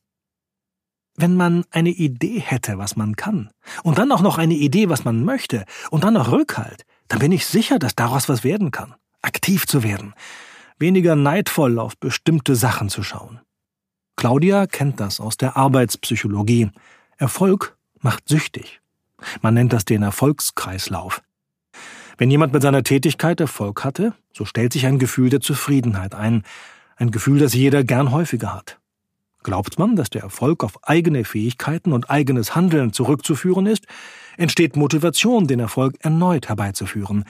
Wenn 1.16 1.36
man 1.36 1.64
eine 1.72 1.90
Idee 1.90 2.40
hätte, 2.40 2.78
was 2.78 2.96
man 2.96 3.16
kann, 3.16 3.50
und 3.84 3.98
dann 3.98 4.12
auch 4.12 4.22
noch 4.22 4.38
eine 4.38 4.54
Idee, 4.54 4.90
was 4.90 5.06
man 5.06 5.24
möchte, 5.24 5.66
und 5.90 6.04
dann 6.04 6.14
noch 6.14 6.32
Rückhalt, 6.32 6.86
dann 7.08 7.20
bin 7.20 7.32
ich 7.32 7.46
sicher, 7.46 7.80
dass 7.80 7.96
daraus 7.96 8.30
was 8.30 8.44
werden 8.44 8.72
kann. 8.72 8.96
Aktiv 9.22 9.66
zu 9.66 9.84
werden, 9.84 10.14
weniger 10.78 11.16
neidvoll 11.16 11.80
auf 11.80 11.98
bestimmte 11.98 12.56
Sachen 12.56 12.90
zu 12.90 13.04
schauen. 13.04 13.42
Claudia 14.16 14.68
kennt 14.68 15.00
das 15.00 15.20
aus 15.20 15.38
der 15.38 15.58
Arbeitspsychologie. 15.58 16.72
Erfolg 17.18 17.78
macht 18.00 18.28
süchtig. 18.28 18.82
Man 19.42 19.54
nennt 19.54 19.74
das 19.74 19.86
den 19.86 20.04
Erfolgskreislauf. 20.04 21.22
Wenn 22.18 22.32
jemand 22.32 22.54
mit 22.54 22.64
seiner 22.64 22.84
Tätigkeit 22.84 23.40
Erfolg 23.40 23.84
hatte, 23.84 24.14
so 24.34 24.46
stellt 24.46 24.74
sich 24.74 24.86
ein 24.86 25.00
Gefühl 25.00 25.30
der 25.30 25.42
Zufriedenheit 25.42 26.16
ein, 26.16 26.44
ein 26.96 27.12
Gefühl, 27.12 27.40
das 27.40 27.54
jeder 27.54 27.84
gern 27.84 28.12
häufiger 28.12 28.54
hat. 28.56 28.80
Glaubt 29.44 29.78
man, 29.78 29.96
dass 29.96 30.10
der 30.10 30.24
Erfolg 30.24 30.64
auf 30.64 30.84
eigene 30.84 31.24
Fähigkeiten 31.24 31.94
und 31.94 32.10
eigenes 32.10 32.56
Handeln 32.56 32.92
zurückzuführen 32.92 33.68
ist, 33.68 33.86
entsteht 34.38 34.76
Motivation, 34.76 35.48
den 35.48 35.60
Erfolg 35.60 35.98
erneut 36.00 36.48
herbeizuführen. 36.48 37.26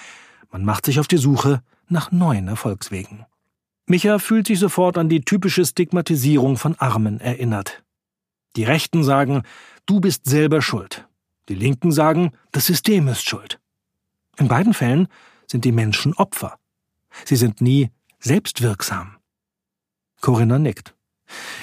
Man 0.51 0.63
macht 0.63 0.85
sich 0.85 0.99
auf 0.99 1.07
die 1.07 1.17
Suche 1.17 1.61
nach 1.89 2.11
neuen 2.11 2.47
Erfolgswegen. 2.47 3.25
Micha 3.85 4.19
fühlt 4.19 4.47
sich 4.47 4.59
sofort 4.59 4.97
an 4.97 5.09
die 5.09 5.21
typische 5.21 5.65
Stigmatisierung 5.65 6.57
von 6.57 6.75
Armen 6.75 7.19
erinnert. 7.21 7.83
Die 8.57 8.65
Rechten 8.65 9.03
sagen, 9.03 9.43
du 9.85 10.01
bist 10.01 10.25
selber 10.25 10.61
schuld. 10.61 11.07
Die 11.47 11.55
Linken 11.55 11.91
sagen, 11.91 12.31
das 12.51 12.65
System 12.65 13.07
ist 13.07 13.27
schuld. 13.27 13.59
In 14.37 14.49
beiden 14.49 14.73
Fällen 14.73 15.07
sind 15.47 15.63
die 15.63 15.71
Menschen 15.71 16.13
Opfer. 16.13 16.59
Sie 17.23 17.37
sind 17.37 17.61
nie 17.61 17.89
selbstwirksam. 18.19 19.17
Corinna 20.21 20.59
nickt. 20.59 20.95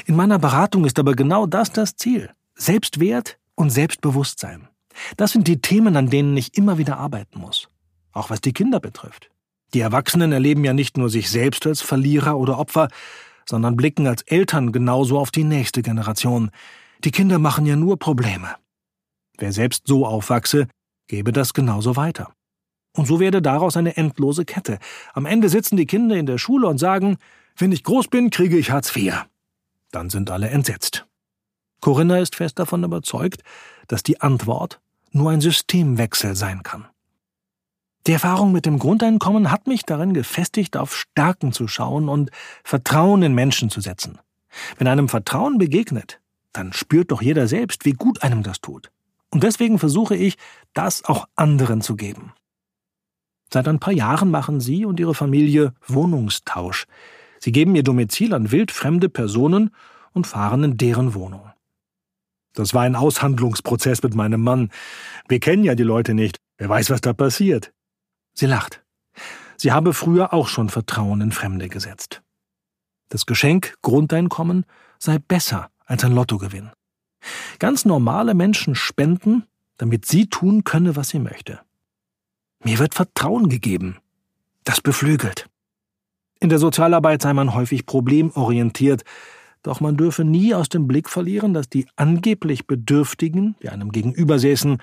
In 0.07 0.17
meiner 0.17 0.39
Beratung 0.39 0.85
ist 0.85 0.99
aber 0.99 1.15
genau 1.15 1.47
das 1.47 1.73
das 1.73 1.97
Ziel. 1.97 2.31
Selbstwert 2.55 3.39
und 3.55 3.71
Selbstbewusstsein. 3.71 4.69
Das 5.17 5.33
sind 5.33 5.49
die 5.49 5.61
Themen, 5.61 5.97
an 5.97 6.11
denen 6.11 6.37
ich 6.37 6.57
immer 6.57 6.79
wieder 6.79 6.99
arbeiten 6.99 7.41
muss. 7.41 7.69
Auch 8.13 8.31
was 8.31 8.41
die 8.41 8.53
Kinder 8.53 8.81
betrifft. 8.81 9.31
Die 9.75 9.81
Erwachsenen 9.81 10.33
erleben 10.33 10.65
ja 10.65 10.73
nicht 10.73 10.97
nur 10.97 11.11
sich 11.11 11.31
selbst 11.31 11.67
als 11.67 11.81
Verlierer 11.81 12.39
oder 12.39 12.59
Opfer, 12.59 12.89
sondern 13.49 13.77
blicken 13.77 14.07
als 14.07 14.23
Eltern 14.23 14.73
genauso 14.73 15.19
auf 15.19 15.31
die 15.31 15.45
nächste 15.45 15.83
Generation. 15.83 16.51
Die 17.03 17.11
Kinder 17.11 17.39
machen 17.39 17.67
ja 17.67 17.77
nur 17.77 17.99
Probleme. 17.99 18.55
Wer 19.37 19.53
selbst 19.53 19.87
so 19.87 20.07
aufwachse, 20.07 20.69
gebe 21.09 21.33
das 21.33 21.55
genauso 21.55 21.97
weiter. 21.97 22.33
Und 22.97 23.07
so 23.07 23.19
werde 23.19 23.43
daraus 23.43 23.77
eine 23.77 23.97
endlose 23.97 24.45
Kette. 24.45 24.79
Am 25.13 25.27
Ende 25.27 25.49
sitzen 25.49 25.77
die 25.77 25.87
Kinder 25.87 26.17
in 26.17 26.27
der 26.27 26.39
Schule 26.39 26.69
und 26.69 26.79
sagen, 26.79 27.19
wenn 27.57 27.73
ich 27.73 27.83
groß 27.83 28.09
bin, 28.09 28.31
kriege 28.31 28.57
ich 28.57 28.71
Hartz 28.71 28.95
IV. 28.95 29.27
Dann 29.91 30.11
sind 30.11 30.31
alle 30.31 30.49
entsetzt. 30.49 31.07
Corinna 31.81 32.19
ist 32.19 32.37
fest 32.37 32.59
davon 32.59 32.85
überzeugt, 32.85 33.43
dass 33.89 34.03
die 34.03 34.21
Antwort 34.21 34.81
nur 35.15 35.31
ein 35.31 35.41
Systemwechsel 35.41 36.35
sein 36.35 36.63
kann. 36.63 36.87
Die 38.07 38.13
Erfahrung 38.13 38.53
mit 38.53 38.67
dem 38.67 38.79
Grundeinkommen 38.79 39.51
hat 39.51 39.67
mich 39.67 39.85
darin 39.85 40.13
gefestigt, 40.13 40.77
auf 40.77 40.95
Stärken 40.95 41.53
zu 41.53 41.69
schauen 41.69 42.09
und 42.09 42.31
Vertrauen 42.63 43.23
in 43.23 43.35
Menschen 43.35 43.71
zu 43.71 43.81
setzen. 43.81 44.19
Wenn 44.77 44.89
einem 44.89 45.09
Vertrauen 45.09 45.57
begegnet, 45.57 46.21
dann 46.53 46.73
spürt 46.73 47.11
doch 47.11 47.23
jeder 47.23 47.49
selbst, 47.49 47.85
wie 47.85 47.93
gut 47.93 48.23
einem 48.23 48.43
das 48.43 48.61
tut. 48.61 48.91
Und 49.31 49.43
deswegen 49.43 49.79
versuche 49.79 50.15
ich, 50.15 50.37
das 50.75 51.05
auch 51.05 51.27
anderen 51.35 51.81
zu 51.81 51.97
geben. 51.97 52.35
Seit 53.53 53.69
ein 53.69 53.81
paar 53.81 53.93
Jahren 53.93 54.31
machen 54.31 54.61
Sie 54.61 54.85
und 54.85 55.01
Ihre 55.01 55.15
Familie 55.15 55.75
Wohnungstausch. 55.87 56.87
Sie 57.41 57.53
geben 57.53 57.75
Ihr 57.75 57.83
Domizil 57.83 58.35
an 58.35 58.53
wildfremde 58.53 59.09
Personen 59.09 59.71
und 60.13 60.27
fahren 60.27 60.63
in 60.63 60.77
deren 60.77 61.15
Wohnung. 61.15 61.54
Das 62.55 62.73
war 62.73 62.83
ein 62.83 62.97
Aushandlungsprozess 62.97 64.03
mit 64.03 64.15
meinem 64.15 64.43
Mann. 64.43 64.71
Wir 65.29 65.41
kennen 65.41 65.65
ja 65.65 65.75
die 65.75 65.83
Leute 65.83 66.15
nicht. 66.15 66.39
Wer 66.57 66.69
weiß, 66.69 66.91
was 66.91 67.01
da 67.01 67.13
passiert. 67.13 67.73
Sie 68.33 68.47
lacht. 68.47 68.83
Sie 69.57 69.73
habe 69.73 69.93
früher 69.93 70.33
auch 70.33 70.49
schon 70.49 70.69
Vertrauen 70.69 71.21
in 71.21 71.33
Fremde 71.33 71.69
gesetzt. 71.69 72.23
Das 73.09 73.27
Geschenk 73.27 73.75
Grundeinkommen 73.83 74.65
sei 74.99 75.19
besser 75.19 75.71
als 75.85 76.05
ein 76.05 76.13
Lottogewinn. 76.13 76.71
Ganz 77.59 77.85
normale 77.85 78.35
Menschen 78.35 78.75
spenden, 78.75 79.45
damit 79.77 80.07
sie 80.07 80.27
tun 80.27 80.65
könne, 80.65 80.97
was 80.97 81.11
sie 81.11 81.19
möchte. 81.19 81.61
Mir 82.63 82.79
wird 82.79 82.95
Vertrauen 82.95 83.49
gegeben. 83.49 83.99
Das 84.65 84.81
beflügelt. 84.81 85.49
In 86.41 86.49
der 86.49 86.59
Sozialarbeit 86.59 87.23
sei 87.23 87.33
man 87.33 87.55
häufig 87.55 87.87
problemorientiert, 87.87 89.05
doch 89.65 89.81
man 89.81 89.97
dürfe 89.97 90.25
nie 90.25 90.55
aus 90.55 90.69
dem 90.69 90.87
Blick 90.87 91.09
verlieren, 91.09 91.55
dass 91.55 91.69
die 91.69 91.87
angeblich 91.97 92.67
Bedürftigen, 92.67 93.57
die 93.63 93.71
einem 93.71 93.91
gegenübersäßen, 93.91 94.81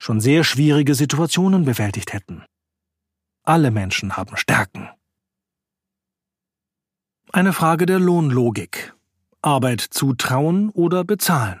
schon 0.00 0.20
sehr 0.20 0.42
schwierige 0.42 0.96
Situationen 0.96 1.64
bewältigt 1.64 2.12
hätten. 2.12 2.42
Alle 3.44 3.70
Menschen 3.70 4.16
haben 4.16 4.36
Stärken. 4.36 4.88
Eine 7.30 7.52
Frage 7.52 7.86
der 7.86 8.00
Lohnlogik. 8.00 8.94
Arbeit 9.42 9.80
zutrauen 9.80 10.70
oder 10.70 11.04
bezahlen? 11.04 11.60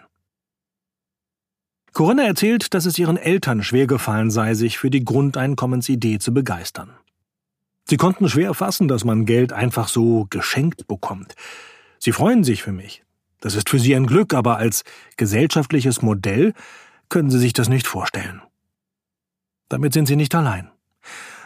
Corinna 1.92 2.22
erzählt, 2.22 2.72
dass 2.72 2.86
es 2.86 2.98
ihren 2.98 3.18
Eltern 3.18 3.62
schwer 3.62 3.86
gefallen 3.86 4.30
sei, 4.30 4.54
sich 4.54 4.78
für 4.78 4.88
die 4.88 5.04
Grundeinkommensidee 5.04 6.18
zu 6.18 6.32
begeistern. 6.32 6.90
Sie 7.84 7.98
konnten 7.98 8.28
schwer 8.30 8.54
fassen, 8.54 8.88
dass 8.88 9.04
man 9.04 9.26
Geld 9.26 9.52
einfach 9.52 9.88
so 9.88 10.26
geschenkt 10.30 10.86
bekommt. 10.86 11.34
Sie 12.04 12.10
freuen 12.10 12.42
sich 12.42 12.64
für 12.64 12.72
mich. 12.72 13.04
Das 13.40 13.54
ist 13.54 13.70
für 13.70 13.78
sie 13.78 13.94
ein 13.94 14.08
Glück, 14.08 14.34
aber 14.34 14.56
als 14.56 14.82
gesellschaftliches 15.16 16.02
Modell 16.02 16.52
können 17.08 17.30
sie 17.30 17.38
sich 17.38 17.52
das 17.52 17.68
nicht 17.68 17.86
vorstellen. 17.86 18.42
Damit 19.68 19.92
sind 19.92 20.06
sie 20.06 20.16
nicht 20.16 20.34
allein. 20.34 20.68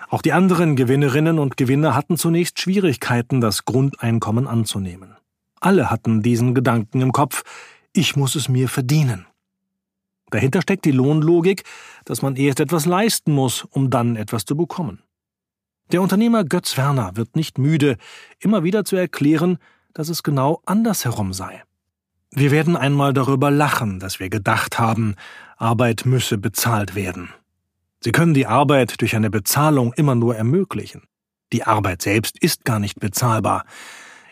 Auch 0.09 0.23
die 0.23 0.33
anderen 0.33 0.75
Gewinnerinnen 0.75 1.39
und 1.39 1.59
Gewinner 1.59 1.95
hatten 1.95 2.17
zunächst 2.17 2.59
Schwierigkeiten, 2.59 3.43
das 3.43 3.67
Grundeinkommen 3.67 4.47
anzunehmen. 4.47 5.15
Alle 5.61 5.91
hatten 5.91 6.23
diesen 6.23 6.55
Gedanken 6.55 7.03
im 7.03 7.13
Kopf, 7.13 7.43
ich 7.93 8.17
muss 8.17 8.35
es 8.35 8.49
mir 8.49 8.71
verdienen. 8.71 9.27
Dahinter 10.31 10.63
steckt 10.63 10.87
die 10.87 10.91
Lohnlogik, 10.91 11.65
dass 12.07 12.23
man 12.23 12.35
erst 12.35 12.61
etwas 12.61 12.87
leisten 12.87 13.31
muss, 13.31 13.65
um 13.65 13.91
dann 13.91 14.17
etwas 14.17 14.47
zu 14.47 14.57
bekommen. 14.57 15.03
Der 15.93 16.01
Unternehmer 16.01 16.45
Götz 16.45 16.79
Werner 16.79 17.15
wird 17.15 17.37
nicht 17.37 17.59
müde, 17.59 17.99
immer 18.39 18.65
wieder 18.65 18.87
zu 18.87 18.97
erklären, 18.97 19.59
dass 19.97 20.11
es 20.11 20.23
genau 20.23 20.61
andersherum 20.67 21.33
sei. 21.33 21.63
Wir 22.31 22.51
werden 22.51 22.77
einmal 22.77 23.15
darüber 23.15 23.51
lachen, 23.51 23.99
dass 23.99 24.21
wir 24.21 24.29
gedacht 24.29 24.79
haben, 24.79 25.15
Arbeit 25.57 26.05
müsse 26.05 26.37
bezahlt 26.37 26.95
werden. 26.95 27.31
Sie 28.01 28.13
können 28.13 28.35
die 28.35 28.47
Arbeit 28.47 29.01
durch 29.01 29.17
eine 29.17 29.31
Bezahlung 29.31 29.95
immer 29.95 30.15
nur 30.15 30.37
ermöglichen. 30.37 31.05
Die 31.55 31.65
Arbeit 31.65 32.03
selbst 32.03 32.39
ist 32.39 32.67
gar 32.67 32.79
nicht 32.79 33.01
bezahlbar. 33.01 33.65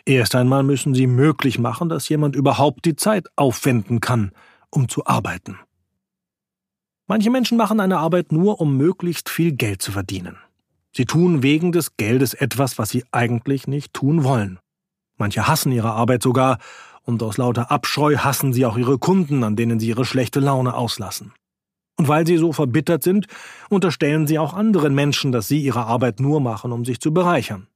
Erst 0.05 0.35
einmal 0.35 0.61
müssen 0.61 0.93
Sie 0.93 1.07
möglich 1.07 1.57
machen, 1.57 1.89
dass 1.89 2.07
jemand 2.09 2.35
überhaupt 2.35 2.85
die 2.85 2.95
Zeit 2.95 3.27
aufwenden 3.35 4.01
kann, 4.01 4.33
um 4.69 4.87
zu 4.87 5.07
arbeiten. 5.07 5.57
Manche 7.07 7.31
Menschen 7.31 7.57
machen 7.57 7.79
eine 7.79 7.97
Arbeit 7.97 8.31
nur, 8.31 8.61
um 8.61 8.77
möglichst 8.77 9.29
viel 9.29 9.53
Geld 9.53 9.81
zu 9.81 9.91
verdienen. 9.91 10.37
Sie 10.95 11.05
tun 11.05 11.41
wegen 11.41 11.71
des 11.71 11.97
Geldes 11.97 12.35
etwas, 12.35 12.77
was 12.77 12.89
sie 12.89 13.03
eigentlich 13.11 13.65
nicht 13.65 13.95
tun 13.95 14.23
wollen. 14.23 14.59
Manche 15.17 15.47
hassen 15.47 15.71
ihre 15.71 15.91
Arbeit 15.91 16.23
sogar, 16.23 16.57
und 17.03 17.21
aus 17.21 17.37
lauter 17.37 17.71
Abscheu 17.71 18.17
hassen 18.17 18.51
sie 18.51 18.65
auch 18.65 18.77
ihre 18.77 18.97
Kunden, 18.97 19.43
an 19.43 19.55
denen 19.55 19.79
sie 19.79 19.89
ihre 19.89 20.05
schlechte 20.05 20.39
Laune 20.39 20.73
auslassen. 20.73 21.33
Und 21.97 22.07
weil 22.07 22.27
sie 22.27 22.37
so 22.37 22.51
verbittert 22.51 23.03
sind, 23.03 23.27
unterstellen 23.69 24.27
sie 24.27 24.39
auch 24.39 24.53
anderen 24.53 24.93
Menschen, 24.95 25.31
dass 25.31 25.47
sie 25.47 25.59
ihre 25.59 25.85
Arbeit 25.85 26.19
nur 26.19 26.41
machen, 26.41 26.71
um 26.71 26.83
sich 26.83 26.99
zu 26.99 27.13
bereichern. 27.13 27.67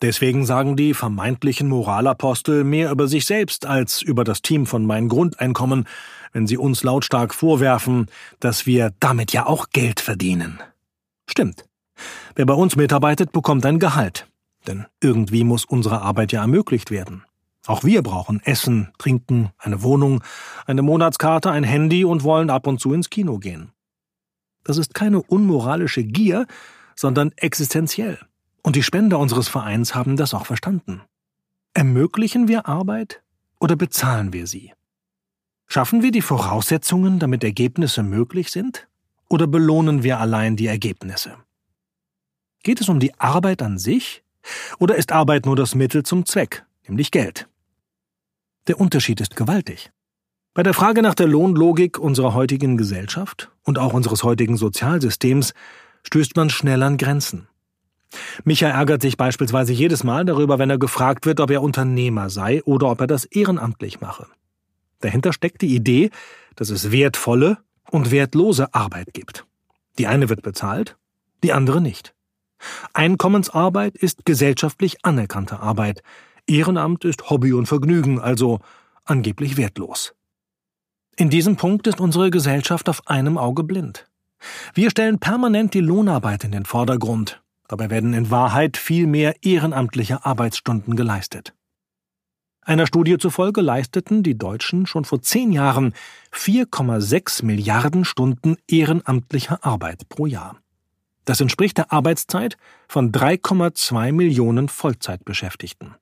Deswegen 0.00 0.46
sagen 0.46 0.76
die 0.76 0.94
vermeintlichen 0.94 1.68
Moralapostel 1.68 2.62
mehr 2.62 2.92
über 2.92 3.08
sich 3.08 3.26
selbst 3.26 3.66
als 3.66 4.00
über 4.00 4.22
das 4.22 4.42
Team 4.42 4.64
von 4.64 4.86
Mein 4.86 5.08
Grundeinkommen, 5.08 5.88
wenn 6.32 6.46
sie 6.46 6.56
uns 6.56 6.84
lautstark 6.84 7.34
vorwerfen, 7.34 8.06
dass 8.38 8.64
wir 8.64 8.92
damit 9.00 9.32
ja 9.32 9.46
auch 9.46 9.70
Geld 9.70 9.98
verdienen. 9.98 10.60
Stimmt. 11.28 11.64
Wer 12.36 12.46
bei 12.46 12.54
uns 12.54 12.76
mitarbeitet, 12.76 13.32
bekommt 13.32 13.66
ein 13.66 13.80
Gehalt. 13.80 14.28
Denn 14.66 14.86
irgendwie 15.00 15.44
muss 15.44 15.64
unsere 15.64 16.02
Arbeit 16.02 16.32
ja 16.32 16.42
ermöglicht 16.42 16.90
werden. 16.90 17.24
Auch 17.66 17.84
wir 17.84 18.02
brauchen 18.02 18.40
Essen, 18.44 18.92
Trinken, 18.98 19.50
eine 19.58 19.82
Wohnung, 19.82 20.22
eine 20.66 20.82
Monatskarte, 20.82 21.50
ein 21.50 21.64
Handy 21.64 22.04
und 22.04 22.22
wollen 22.22 22.50
ab 22.50 22.66
und 22.66 22.80
zu 22.80 22.92
ins 22.92 23.10
Kino 23.10 23.38
gehen. 23.38 23.72
Das 24.64 24.78
ist 24.78 24.94
keine 24.94 25.22
unmoralische 25.22 26.02
Gier, 26.02 26.46
sondern 26.96 27.32
existenziell. 27.36 28.18
Und 28.62 28.76
die 28.76 28.82
Spender 28.82 29.18
unseres 29.18 29.48
Vereins 29.48 29.94
haben 29.94 30.16
das 30.16 30.34
auch 30.34 30.46
verstanden. 30.46 31.02
Ermöglichen 31.74 32.48
wir 32.48 32.66
Arbeit 32.66 33.22
oder 33.60 33.76
bezahlen 33.76 34.32
wir 34.32 34.46
sie? 34.46 34.72
Schaffen 35.66 36.02
wir 36.02 36.10
die 36.10 36.22
Voraussetzungen, 36.22 37.18
damit 37.18 37.44
Ergebnisse 37.44 38.02
möglich 38.02 38.50
sind? 38.50 38.88
Oder 39.28 39.46
belohnen 39.46 40.02
wir 40.02 40.18
allein 40.18 40.56
die 40.56 40.66
Ergebnisse? 40.66 41.36
Geht 42.62 42.80
es 42.80 42.88
um 42.88 42.98
die 42.98 43.18
Arbeit 43.20 43.62
an 43.62 43.78
sich? 43.78 44.24
Oder 44.78 44.96
ist 44.96 45.12
Arbeit 45.12 45.46
nur 45.46 45.56
das 45.56 45.74
Mittel 45.74 46.02
zum 46.02 46.26
Zweck, 46.26 46.64
nämlich 46.86 47.10
Geld? 47.10 47.48
Der 48.66 48.80
Unterschied 48.80 49.20
ist 49.20 49.36
gewaltig. 49.36 49.90
Bei 50.54 50.62
der 50.62 50.74
Frage 50.74 51.02
nach 51.02 51.14
der 51.14 51.28
Lohnlogik 51.28 51.98
unserer 51.98 52.34
heutigen 52.34 52.76
Gesellschaft 52.76 53.50
und 53.62 53.78
auch 53.78 53.92
unseres 53.92 54.24
heutigen 54.24 54.56
Sozialsystems 54.56 55.54
stößt 56.02 56.36
man 56.36 56.50
schnell 56.50 56.82
an 56.82 56.96
Grenzen. 56.96 57.48
Micha 58.44 58.68
ärgert 58.68 59.02
sich 59.02 59.16
beispielsweise 59.16 59.72
jedes 59.72 60.02
Mal 60.02 60.24
darüber, 60.24 60.58
wenn 60.58 60.70
er 60.70 60.78
gefragt 60.78 61.26
wird, 61.26 61.40
ob 61.40 61.50
er 61.50 61.62
Unternehmer 61.62 62.30
sei 62.30 62.62
oder 62.64 62.90
ob 62.90 63.00
er 63.00 63.06
das 63.06 63.24
ehrenamtlich 63.24 64.00
mache. 64.00 64.26
Dahinter 65.00 65.32
steckt 65.32 65.62
die 65.62 65.74
Idee, 65.74 66.10
dass 66.56 66.70
es 66.70 66.90
wertvolle 66.90 67.58
und 67.90 68.10
wertlose 68.10 68.74
Arbeit 68.74 69.14
gibt. 69.14 69.46
Die 69.98 70.06
eine 70.06 70.28
wird 70.28 70.42
bezahlt, 70.42 70.96
die 71.42 71.52
andere 71.52 71.80
nicht. 71.80 72.14
Einkommensarbeit 72.92 73.96
ist 73.96 74.24
gesellschaftlich 74.24 75.04
anerkannte 75.04 75.60
Arbeit, 75.60 76.02
Ehrenamt 76.46 77.04
ist 77.04 77.28
Hobby 77.28 77.52
und 77.52 77.66
Vergnügen, 77.66 78.20
also 78.20 78.60
angeblich 79.04 79.56
wertlos. 79.56 80.14
In 81.16 81.30
diesem 81.30 81.56
Punkt 81.56 81.86
ist 81.86 82.00
unsere 82.00 82.30
Gesellschaft 82.30 82.88
auf 82.88 83.06
einem 83.06 83.36
Auge 83.36 83.64
blind. 83.64 84.06
Wir 84.72 84.90
stellen 84.90 85.18
permanent 85.18 85.74
die 85.74 85.80
Lohnarbeit 85.80 86.44
in 86.44 86.52
den 86.52 86.64
Vordergrund, 86.64 87.42
dabei 87.66 87.90
werden 87.90 88.14
in 88.14 88.30
Wahrheit 88.30 88.76
viel 88.76 89.06
mehr 89.06 89.34
ehrenamtliche 89.42 90.24
Arbeitsstunden 90.24 90.96
geleistet. 90.96 91.54
Einer 92.62 92.86
Studie 92.86 93.18
zufolge 93.18 93.62
leisteten 93.62 94.22
die 94.22 94.38
Deutschen 94.38 94.86
schon 94.86 95.04
vor 95.04 95.22
zehn 95.22 95.52
Jahren 95.52 95.94
4,6 96.32 97.44
Milliarden 97.44 98.04
Stunden 98.04 98.56
ehrenamtlicher 98.68 99.64
Arbeit 99.64 100.08
pro 100.08 100.26
Jahr. 100.26 100.56
Das 101.28 101.42
entspricht 101.42 101.76
der 101.76 101.92
Arbeitszeit 101.92 102.56
von 102.88 103.12
3,2 103.12 104.12
Millionen 104.12 104.70
Vollzeitbeschäftigten. 104.70 105.94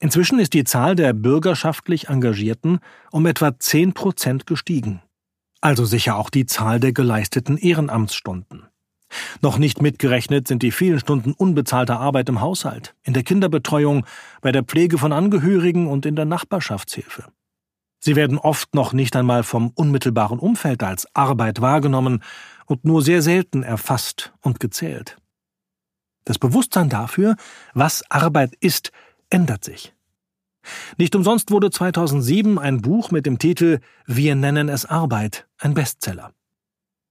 Inzwischen 0.00 0.38
ist 0.38 0.52
die 0.52 0.64
Zahl 0.64 0.96
der 0.96 1.14
bürgerschaftlich 1.14 2.08
Engagierten 2.08 2.80
um 3.10 3.24
etwa 3.24 3.58
10 3.58 3.94
Prozent 3.94 4.46
gestiegen. 4.46 5.00
Also 5.62 5.86
sicher 5.86 6.16
auch 6.16 6.28
die 6.28 6.44
Zahl 6.44 6.78
der 6.78 6.92
geleisteten 6.92 7.56
Ehrenamtsstunden. 7.56 8.66
Noch 9.40 9.56
nicht 9.56 9.80
mitgerechnet 9.80 10.46
sind 10.46 10.62
die 10.62 10.72
vielen 10.72 11.00
Stunden 11.00 11.32
unbezahlter 11.32 11.98
Arbeit 11.98 12.28
im 12.28 12.42
Haushalt, 12.42 12.94
in 13.02 13.14
der 13.14 13.22
Kinderbetreuung, 13.22 14.04
bei 14.42 14.52
der 14.52 14.62
Pflege 14.62 14.98
von 14.98 15.14
Angehörigen 15.14 15.86
und 15.86 16.04
in 16.04 16.16
der 16.16 16.26
Nachbarschaftshilfe. 16.26 17.24
Sie 17.98 18.16
werden 18.16 18.36
oft 18.36 18.74
noch 18.74 18.92
nicht 18.92 19.16
einmal 19.16 19.42
vom 19.42 19.70
unmittelbaren 19.74 20.38
Umfeld 20.38 20.82
als 20.82 21.08
Arbeit 21.14 21.62
wahrgenommen 21.62 22.22
und 22.66 22.84
nur 22.84 23.02
sehr 23.02 23.22
selten 23.22 23.62
erfasst 23.62 24.32
und 24.40 24.60
gezählt. 24.60 25.16
Das 26.24 26.38
Bewusstsein 26.38 26.88
dafür, 26.88 27.36
was 27.74 28.08
Arbeit 28.10 28.54
ist, 28.60 28.92
ändert 29.30 29.64
sich. 29.64 29.94
Nicht 30.96 31.14
umsonst 31.14 31.50
wurde 31.50 31.70
2007 31.70 32.58
ein 32.58 32.80
Buch 32.80 33.10
mit 33.10 33.26
dem 33.26 33.38
Titel 33.38 33.80
Wir 34.06 34.34
nennen 34.34 34.68
es 34.68 34.86
Arbeit 34.86 35.46
ein 35.58 35.74
Bestseller. 35.74 36.32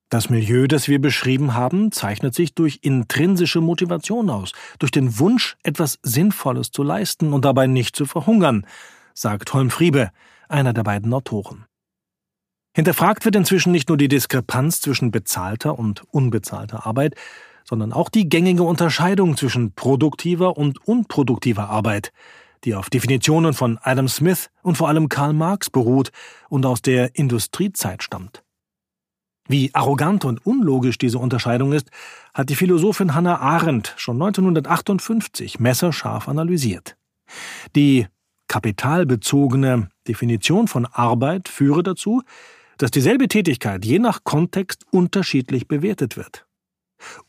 Das 0.09 0.29
Milieu, 0.29 0.67
das 0.67 0.87
wir 0.87 1.01
beschrieben 1.01 1.55
haben, 1.55 1.91
zeichnet 1.91 2.35
sich 2.35 2.53
durch 2.53 2.79
intrinsische 2.83 3.61
Motivation 3.61 4.29
aus, 4.29 4.51
durch 4.77 4.91
den 4.91 5.17
Wunsch, 5.17 5.57
etwas 5.63 5.97
Sinnvolles 6.03 6.71
zu 6.71 6.83
leisten 6.83 7.33
und 7.33 7.45
dabei 7.45 7.67
nicht 7.67 7.95
zu 7.95 8.05
verhungern, 8.05 8.65
sagt 9.15 9.53
Holm 9.53 9.71
Friebe, 9.71 10.11
einer 10.47 10.73
der 10.73 10.83
beiden 10.83 11.13
Autoren. 11.13 11.65
Hinterfragt 12.75 13.23
wird 13.23 13.35
inzwischen 13.35 13.71
nicht 13.71 13.89
nur 13.89 13.97
die 13.97 14.07
Diskrepanz 14.07 14.81
zwischen 14.81 15.11
bezahlter 15.11 15.77
und 15.77 16.03
unbezahlter 16.11 16.87
Arbeit, 16.87 17.15
sondern 17.63 17.93
auch 17.93 18.09
die 18.09 18.27
gängige 18.27 18.63
Unterscheidung 18.63 19.37
zwischen 19.37 19.73
produktiver 19.73 20.57
und 20.57 20.85
unproduktiver 20.87 21.69
Arbeit, 21.69 22.11
die 22.63 22.73
auf 22.75 22.89
Definitionen 22.89 23.53
von 23.53 23.77
Adam 23.81 24.07
Smith 24.07 24.49
und 24.63 24.77
vor 24.77 24.87
allem 24.89 25.07
Karl 25.07 25.33
Marx 25.33 25.69
beruht 25.69 26.11
und 26.49 26.65
aus 26.65 26.81
der 26.81 27.15
Industriezeit 27.15 28.01
stammt. 28.01 28.43
Wie 29.47 29.71
arrogant 29.73 30.25
und 30.25 30.45
unlogisch 30.45 30.97
diese 30.97 31.19
Unterscheidung 31.19 31.73
ist, 31.73 31.89
hat 32.33 32.49
die 32.49 32.55
Philosophin 32.55 33.13
Hannah 33.13 33.39
Arendt 33.39 33.93
schon 33.97 34.15
1958 34.15 35.59
messerscharf 35.59 36.29
analysiert. 36.29 36.95
Die 37.75 38.07
kapitalbezogene 38.47 39.89
Definition 40.07 40.67
von 40.67 40.85
Arbeit 40.85 41.49
führe 41.49 41.83
dazu, 41.83 42.23
dass 42.77 42.91
dieselbe 42.91 43.27
Tätigkeit 43.27 43.85
je 43.85 43.99
nach 43.99 44.23
Kontext 44.23 44.85
unterschiedlich 44.91 45.67
bewertet 45.67 46.17
wird. 46.17 46.45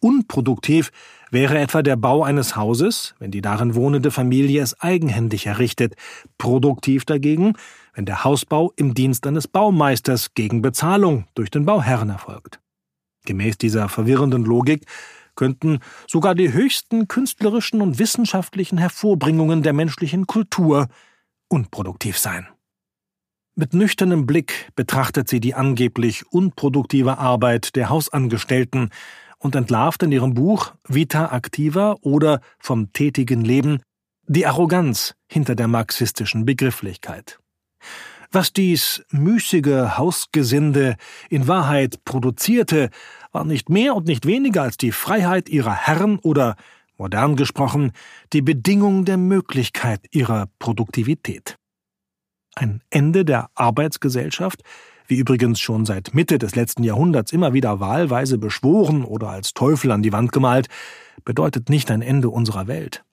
Unproduktiv 0.01 0.93
wäre 1.31 1.59
etwa 1.59 1.83
der 1.83 1.97
Bau 1.97 2.23
eines 2.23 2.57
Hauses, 2.57 3.15
wenn 3.19 3.31
die 3.31 3.41
darin 3.41 3.75
wohnende 3.75 4.11
Familie 4.11 4.63
es 4.63 4.81
eigenhändig 4.81 5.47
errichtet, 5.47 5.97
produktiv 6.39 7.05
dagegen, 7.05 7.55
wenn 7.93 8.07
der 8.07 8.25
Hausbau 8.25 8.73
im 8.77 8.95
Dienst 8.95 9.27
eines 9.27 9.49
Baumeisters 9.49 10.35
gegen 10.35 10.63
Bezahlung 10.63 11.27
durch 11.35 11.51
den 11.51 11.65
Bauherrn 11.65 12.11
erfolgt. 12.11 12.61
Gemäß 13.25 13.59
dieser 13.59 13.89
verwirrenden 13.89 14.45
Logik 14.45 14.87
könnten 15.35 15.81
sogar 16.07 16.35
die 16.35 16.53
höchsten 16.53 17.09
künstlerischen 17.09 17.81
und 17.81 17.99
wissenschaftlichen 17.99 18.79
Hervorbringungen 18.79 19.63
der 19.63 19.73
menschlichen 19.73 20.27
Kultur 20.27 20.89
unproduktiv 21.49 22.19
sein. 22.19 22.47
Mit 23.57 23.73
nüchternem 23.73 24.27
Blick 24.27 24.73
betrachtet 24.75 25.29
sie 25.29 25.38
die 25.38 25.55
angeblich 25.55 26.27
unproduktive 26.33 27.19
Arbeit 27.19 27.77
der 27.77 27.88
Hausangestellten 27.88 28.90
und 29.38 29.55
entlarvt 29.55 30.03
in 30.03 30.11
ihrem 30.11 30.35
Buch 30.35 30.73
Vita 30.88 31.33
Activa 31.33 31.95
oder 32.01 32.40
vom 32.59 32.93
tätigen 32.93 33.43
Leben 33.43 33.81
die 34.27 34.45
Arroganz 34.45 35.14
hinter 35.29 35.55
der 35.55 35.69
marxistischen 35.69 36.45
Begrifflichkeit. 36.45 37.38
Was 38.33 38.53
dies 38.53 39.05
müßige 39.11 39.99
Hausgesinde 39.99 40.97
in 41.31 41.47
Wahrheit 41.47 42.05
produzierte, 42.05 42.90
war 43.31 43.45
nicht 43.45 43.69
mehr 43.69 43.95
und 43.95 44.09
nicht 44.09 44.27
weniger 44.27 44.62
als 44.62 44.79
die 44.79 44.90
Freiheit 44.90 45.49
ihrer 45.49 45.75
Herren 45.77 46.19
oder, 46.19 46.57
modern 46.99 47.37
gesprochen, 47.37 47.93
die 48.33 48.43
Bedingung 48.43 49.05
der 49.05 49.17
Möglichkeit 49.17 50.01
ihrer 50.11 50.49
Produktivität. 50.59 51.57
Ein 52.55 52.83
Ende 52.90 53.25
der 53.25 53.51
Arbeitsgesellschaft, 53.55 54.62
wie 55.07 55.19
übrigens 55.19 55.61
schon 55.61 55.85
seit 55.85 56.14
Mitte 56.14 56.38
des 56.38 56.55
letzten 56.55 56.85
Jahrhunderts 56.85 57.33
immer 57.33 57.53
wieder 57.53 57.81
wahlweise 57.81 58.38
beschworen 58.38 59.05
oder 59.05 59.29
als 59.29 59.55
Teufel 59.55 59.90
an 59.90 60.03
die 60.03 60.12
Wand 60.12 60.33
gemalt, 60.33 60.69
bedeutet 61.25 61.69
nicht 61.69 61.90
ein 61.90 62.03
Ende 62.03 62.31
unserer 62.31 62.67
Welt. 62.67 63.05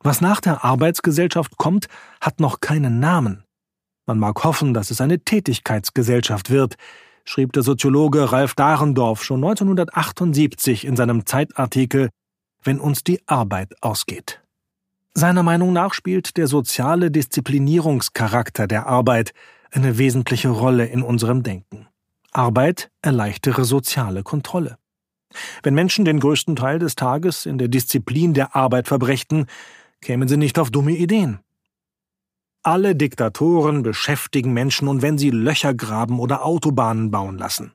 Was 0.00 0.20
nach 0.20 0.40
der 0.40 0.64
Arbeitsgesellschaft 0.64 1.56
kommt, 1.56 1.86
hat 2.20 2.40
noch 2.40 2.60
keinen 2.60 3.00
Namen. 3.00 3.44
Man 4.06 4.18
mag 4.18 4.42
hoffen, 4.42 4.74
dass 4.74 4.90
es 4.90 5.00
eine 5.00 5.20
Tätigkeitsgesellschaft 5.20 6.50
wird, 6.50 6.74
schrieb 7.24 7.52
der 7.52 7.62
Soziologe 7.62 8.32
Ralf 8.32 8.54
Dahrendorf 8.54 9.22
schon 9.22 9.44
1978 9.44 10.84
in 10.84 10.96
seinem 10.96 11.24
Zeitartikel 11.24 12.10
Wenn 12.64 12.78
uns 12.78 13.02
die 13.04 13.20
Arbeit 13.26 13.74
ausgeht. 13.80 14.41
Seiner 15.14 15.42
Meinung 15.42 15.72
nach 15.72 15.92
spielt 15.92 16.36
der 16.38 16.46
soziale 16.46 17.10
Disziplinierungscharakter 17.10 18.66
der 18.66 18.86
Arbeit 18.86 19.32
eine 19.70 19.98
wesentliche 19.98 20.48
Rolle 20.48 20.86
in 20.86 21.02
unserem 21.02 21.42
Denken. 21.42 21.86
Arbeit 22.32 22.90
erleichtere 23.02 23.64
soziale 23.64 24.22
Kontrolle. 24.22 24.78
Wenn 25.62 25.74
Menschen 25.74 26.04
den 26.04 26.18
größten 26.18 26.56
Teil 26.56 26.78
des 26.78 26.96
Tages 26.96 27.44
in 27.46 27.58
der 27.58 27.68
Disziplin 27.68 28.32
der 28.32 28.56
Arbeit 28.56 28.88
verbrächten, 28.88 29.46
kämen 30.00 30.28
sie 30.28 30.38
nicht 30.38 30.58
auf 30.58 30.70
dumme 30.70 30.92
Ideen. 30.92 31.40
Alle 32.62 32.96
Diktatoren 32.96 33.82
beschäftigen 33.82 34.52
Menschen 34.52 34.88
und 34.88 35.02
wenn 35.02 35.18
sie 35.18 35.30
Löcher 35.30 35.74
graben 35.74 36.20
oder 36.20 36.44
Autobahnen 36.44 37.10
bauen 37.10 37.36
lassen. 37.36 37.72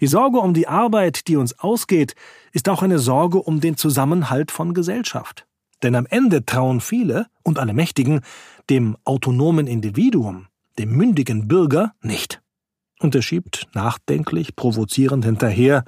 Die 0.00 0.06
Sorge 0.06 0.38
um 0.38 0.52
die 0.52 0.68
Arbeit, 0.68 1.26
die 1.26 1.36
uns 1.36 1.58
ausgeht, 1.58 2.14
ist 2.52 2.68
auch 2.68 2.82
eine 2.82 2.98
Sorge 2.98 3.38
um 3.38 3.60
den 3.60 3.76
Zusammenhalt 3.76 4.50
von 4.50 4.74
Gesellschaft. 4.74 5.46
Denn 5.82 5.94
am 5.94 6.06
Ende 6.06 6.44
trauen 6.44 6.80
viele 6.80 7.26
und 7.42 7.58
alle 7.58 7.72
Mächtigen 7.72 8.20
dem 8.68 8.96
autonomen 9.04 9.66
Individuum, 9.66 10.46
dem 10.78 10.90
mündigen 10.90 11.48
Bürger 11.48 11.94
nicht. 12.02 12.40
Und 12.98 13.14
er 13.14 13.22
schiebt 13.22 13.68
nachdenklich, 13.74 14.56
provozierend 14.56 15.24
hinterher 15.24 15.84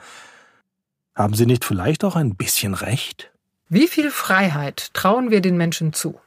Haben 1.14 1.34
Sie 1.34 1.44
nicht 1.44 1.64
vielleicht 1.64 2.04
auch 2.04 2.16
ein 2.16 2.36
bisschen 2.36 2.72
recht? 2.74 3.30
Wie 3.68 3.86
viel 3.86 4.10
Freiheit 4.10 4.92
trauen 4.94 5.30
wir 5.30 5.40
den 5.40 5.56
Menschen 5.56 5.92
zu? 5.92 6.18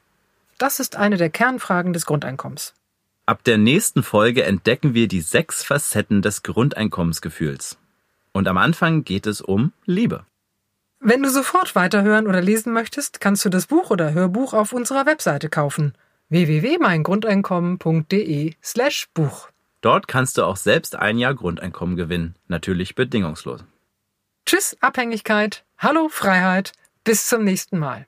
Das 0.58 0.80
ist 0.80 0.96
eine 0.96 1.16
der 1.16 1.30
Kernfragen 1.30 1.92
des 1.92 2.06
Grundeinkommens. 2.06 2.72
Ab 3.26 3.42
der 3.42 3.58
nächsten 3.58 4.04
Folge 4.04 4.44
entdecken 4.44 4.94
wir 4.94 5.08
die 5.08 5.20
sechs 5.20 5.64
Facetten 5.64 6.22
des 6.22 6.44
Grundeinkommensgefühls. 6.44 7.76
Und 8.32 8.46
am 8.46 8.56
Anfang 8.56 9.02
geht 9.02 9.26
es 9.26 9.40
um 9.40 9.72
Liebe. 9.84 10.24
Wenn 11.00 11.22
du 11.22 11.28
sofort 11.30 11.74
weiterhören 11.74 12.26
oder 12.26 12.40
lesen 12.40 12.72
möchtest, 12.72 13.20
kannst 13.20 13.44
du 13.44 13.50
das 13.50 13.66
Buch 13.66 13.90
oder 13.90 14.14
Hörbuch 14.14 14.54
auf 14.54 14.72
unserer 14.72 15.04
Webseite 15.06 15.48
kaufen 15.48 15.94
www.meingrundeinkommen.de 16.28 18.54
slash 18.62 19.08
Buch. 19.14 19.48
Dort 19.80 20.06
kannst 20.08 20.36
du 20.38 20.44
auch 20.44 20.56
selbst 20.56 20.96
ein 20.96 21.18
Jahr 21.18 21.34
Grundeinkommen 21.34 21.96
gewinnen, 21.96 22.34
natürlich 22.48 22.96
bedingungslos. 22.96 23.64
Tschüss 24.46 24.76
Abhängigkeit, 24.80 25.64
hallo 25.78 26.08
Freiheit, 26.08 26.72
bis 27.04 27.28
zum 27.28 27.44
nächsten 27.44 27.78
Mal. 27.78 28.06